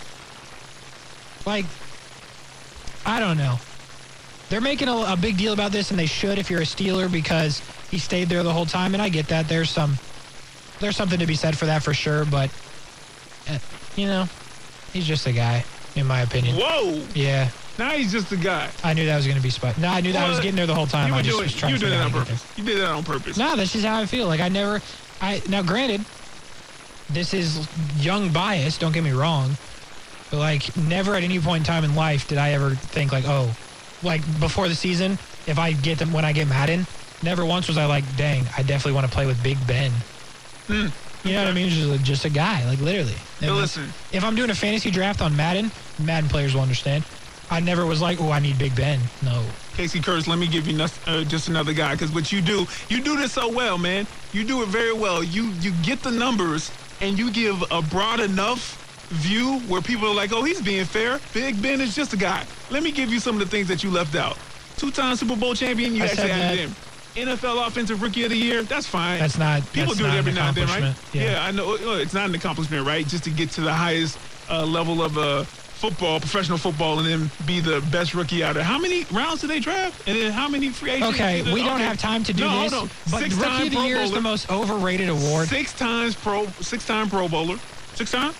[1.44, 1.64] Like,
[3.04, 3.56] I don't know.
[4.48, 7.10] They're making a, a big deal about this, and they should if you're a Steeler
[7.10, 9.48] because he stayed there the whole time, and I get that.
[9.48, 9.98] There's some,
[10.78, 12.50] there's something to be said for that for sure, but,
[13.48, 13.58] eh,
[13.96, 14.28] you know,
[14.92, 15.64] he's just a guy,
[15.96, 16.56] in my opinion.
[16.56, 17.02] Whoa!
[17.14, 17.50] Yeah.
[17.78, 18.68] Now he's just a guy.
[18.82, 19.78] I knew that was going to be spot.
[19.78, 21.10] No, I knew that I was getting there the whole time.
[21.10, 22.58] You I just was trying you to did that on how to get purpose.
[22.58, 23.36] You did that on purpose.
[23.36, 24.26] No, that's just how I feel.
[24.26, 24.82] Like I never.
[25.20, 26.04] I now, granted,
[27.08, 27.68] this is
[27.98, 28.78] young bias.
[28.78, 29.56] Don't get me wrong,
[30.30, 33.24] but like never at any point in time in life did I ever think like,
[33.26, 33.54] oh,
[34.02, 35.12] like before the season,
[35.46, 36.86] if I get them when I get Madden,
[37.22, 39.92] never once was I like, dang, I definitely want to play with Big Ben.
[40.66, 40.86] Hmm.
[41.24, 41.68] You know what I mean?
[41.68, 43.14] Just, just a guy, like literally.
[43.40, 43.84] Listen.
[44.12, 47.04] If I'm doing a fantasy draft on Madden, Madden players will understand.
[47.50, 49.00] I never was like, oh, I need Big Ben.
[49.22, 49.44] No.
[49.74, 53.00] Casey Kurtz, let me give you uh, just another guy because what you do, you
[53.02, 54.06] do this so well, man.
[54.32, 55.22] You do it very well.
[55.22, 56.70] You you get the numbers
[57.00, 58.76] and you give a broad enough
[59.10, 61.20] view where people are like, oh, he's being fair.
[61.32, 62.44] Big Ben is just a guy.
[62.70, 64.36] Let me give you some of the things that you left out.
[64.76, 67.26] Two-time Super Bowl champion, you I actually added in.
[67.28, 69.18] NFL Offensive Rookie of the Year, that's fine.
[69.18, 70.78] That's not- People that's do not it every now and then, right?
[70.82, 71.14] accomplishment.
[71.14, 71.42] Yeah.
[71.44, 71.72] I know.
[71.74, 73.06] uh, It's not an accomplishment, right?
[73.06, 74.18] Just to get to the highest
[74.50, 75.44] uh, level of uh,
[75.78, 78.64] football, professional football, and then be the best rookie out there.
[78.64, 80.08] How many rounds did they draft?
[80.08, 81.14] And then how many free agents?
[81.14, 81.84] Okay, we don't okay.
[81.84, 82.90] have time to do no, this, hold on.
[83.10, 85.48] but Rookie Six-time of the Pro Year is the most overrated award.
[85.48, 87.58] Six times pro, six time Pro Bowler,
[87.94, 88.34] six time.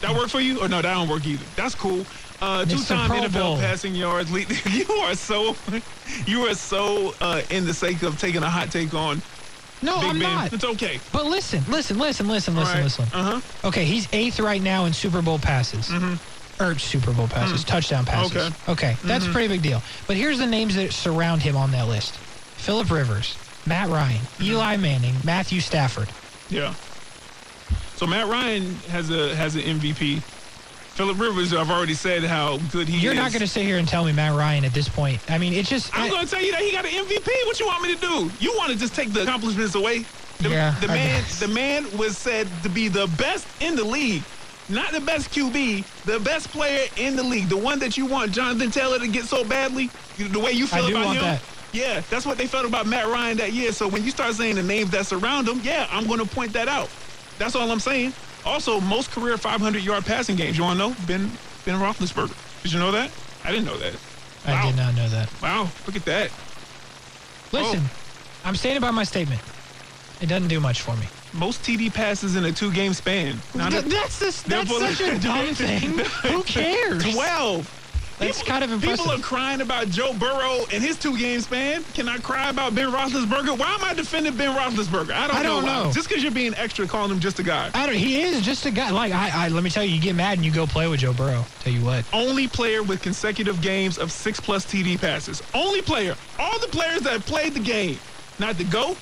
[0.00, 0.60] That work for you?
[0.60, 1.44] Or no, that don't work either.
[1.56, 2.06] That's cool.
[2.40, 3.56] Uh, two time Pro NFL Bowl.
[3.58, 4.46] passing yards lead.
[4.70, 5.56] You are so,
[6.26, 9.20] you are so uh, in the sake of taking a hot take on
[9.82, 10.34] No, Big I'm Ben.
[10.34, 10.52] not.
[10.52, 11.00] It's okay.
[11.12, 12.84] But listen, listen, listen, listen, All listen, right.
[12.84, 13.04] listen.
[13.12, 13.68] Uh huh.
[13.68, 15.90] Okay, he's eighth right now in Super Bowl passes.
[16.60, 18.32] Or Super Bowl passes, touchdown passes.
[18.32, 18.70] Mm-hmm.
[18.72, 18.90] Okay.
[18.92, 19.82] Okay, that's a pretty big deal.
[20.06, 23.36] But here's the names that surround him on that list Philip Rivers,
[23.66, 24.44] Matt Ryan, Mm-hmm.
[24.44, 26.08] Eli Manning, Matthew Stafford.
[26.50, 26.74] Yeah.
[27.96, 30.20] So Matt Ryan has a has an MVP.
[30.22, 33.02] Philip Rivers, I've already said how good he is.
[33.04, 35.20] You're not going to sit here and tell me Matt Ryan at this point.
[35.30, 35.96] I mean, it's just.
[35.96, 37.28] I'm going to tell you that he got an MVP.
[37.46, 38.30] What you want me to do?
[38.40, 40.04] You want to just take the accomplishments away?
[40.40, 44.22] The, Yeah, the man, the man was said to be the best in the league,
[44.68, 48.32] not the best QB, the best player in the league, the one that you want
[48.32, 49.90] Jonathan Taylor to get so badly.
[50.18, 51.24] The way you feel do about want him.
[51.24, 51.42] that.
[51.72, 53.72] Yeah, that's what they felt about Matt Ryan that year.
[53.72, 56.52] So when you start saying the names that surround him, yeah, I'm going to point
[56.54, 56.90] that out.
[57.38, 58.12] That's all I'm saying.
[58.44, 60.56] Also, most career 500 yard passing games.
[60.56, 60.96] You want to know?
[61.06, 61.30] Ben
[61.64, 62.62] Ben Roethlisberger.
[62.62, 63.10] Did you know that?
[63.44, 63.94] I didn't know that.
[64.46, 65.30] I did not know that.
[65.42, 66.30] Wow, look at that.
[67.52, 67.90] Listen, oh.
[68.44, 69.40] I'm standing by my statement.
[70.20, 71.06] It doesn't do much for me.
[71.34, 73.36] Most TD passes in a two game span.
[73.54, 75.98] Not Th- that's this, that's such a dumb thing.
[76.32, 77.04] Who cares?
[77.12, 77.74] 12.
[78.18, 78.98] That's People- kind of impressive.
[79.06, 81.84] People are crying about Joe Burrow and his two game span.
[81.94, 83.56] Can I cry about Ben Roethlisberger?
[83.56, 85.12] Why am I defending Ben Roethlisberger?
[85.12, 85.84] I don't, I don't why.
[85.84, 85.92] know.
[85.92, 87.70] Just because you're being extra calling him just a guy.
[87.74, 87.94] I don't.
[87.94, 88.90] He is just a guy.
[88.90, 90.98] Like I, I, let me tell you, you get mad and you go play with
[91.00, 91.44] Joe Burrow.
[91.60, 92.04] Tell you what.
[92.12, 95.40] Only player with consecutive games of six plus TD passes.
[95.54, 96.16] Only player.
[96.40, 97.98] All the players that have played the game.
[98.40, 98.96] Not the GOAT,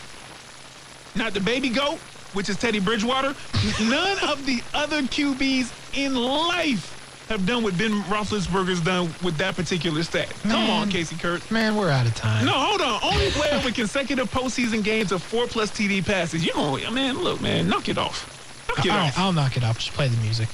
[1.14, 1.98] not the baby GOAT,
[2.36, 3.34] which is Teddy Bridgewater.
[3.80, 6.92] None of the other QBs in life
[7.30, 10.28] have done what Ben Roethlisberger's done with that particular stat.
[10.42, 10.82] Come Man.
[10.82, 11.50] on, Casey Kurtz.
[11.50, 12.44] Man, we're out of time.
[12.44, 13.00] No, hold on.
[13.02, 16.46] Only player with consecutive postseason games of four plus TD passes.
[16.46, 18.32] You know, man, look, man, knock it off.
[18.68, 19.04] Knock it All off.
[19.16, 19.78] right, I'll knock it off.
[19.78, 20.48] Just play the music.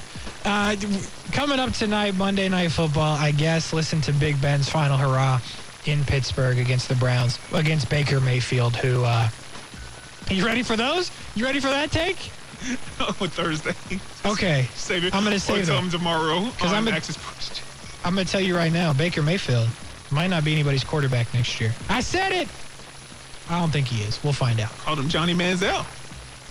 [0.44, 0.76] Uh,
[1.32, 5.40] coming up tonight, Monday Night Football, I guess, listen to Big Ben's final hurrah
[5.84, 9.28] in Pittsburgh against the Browns, against Baker Mayfield, who, uh,
[10.30, 11.10] you ready for those?
[11.34, 12.30] You ready for that take?
[13.00, 13.74] on Thursday.
[14.24, 14.68] Okay.
[14.74, 15.14] Save it.
[15.14, 17.62] I'm gonna Or save them tomorrow Because I'm Access Post.
[18.04, 19.68] I'm going to tell you right now, Baker Mayfield
[20.10, 21.72] might not be anybody's quarterback next year.
[21.88, 22.48] I said it.
[23.48, 24.22] I don't think he is.
[24.24, 24.70] We'll find out.
[24.78, 25.86] Called him Johnny Manziel.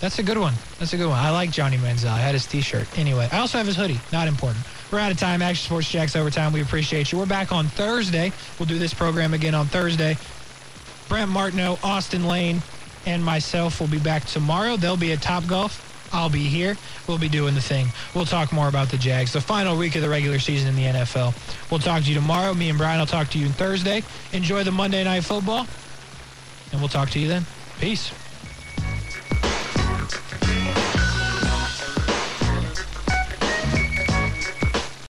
[0.00, 0.54] That's a good one.
[0.78, 1.18] That's a good one.
[1.18, 2.10] I like Johnny Manziel.
[2.10, 2.98] I had his T-shirt.
[2.98, 4.00] Anyway, I also have his hoodie.
[4.12, 4.64] Not important.
[4.90, 5.42] We're out of time.
[5.42, 6.52] Action Sports Jax overtime.
[6.52, 7.18] We appreciate you.
[7.18, 8.32] We're back on Thursday.
[8.58, 10.16] We'll do this program again on Thursday.
[11.08, 12.62] Brent Martineau, Austin Lane,
[13.06, 14.76] and myself will be back tomorrow.
[14.76, 15.88] They'll be at Topgolf.
[16.12, 16.76] I'll be here.
[17.08, 17.88] We'll be doing the thing.
[18.14, 21.00] We'll talk more about the Jags, the final week of the regular season in the
[21.00, 21.34] NFL.
[21.70, 22.52] We'll talk to you tomorrow.
[22.52, 24.02] Me and Brian will talk to you on Thursday.
[24.32, 25.66] Enjoy the Monday Night Football,
[26.70, 27.46] and we'll talk to you then.
[27.80, 28.12] Peace.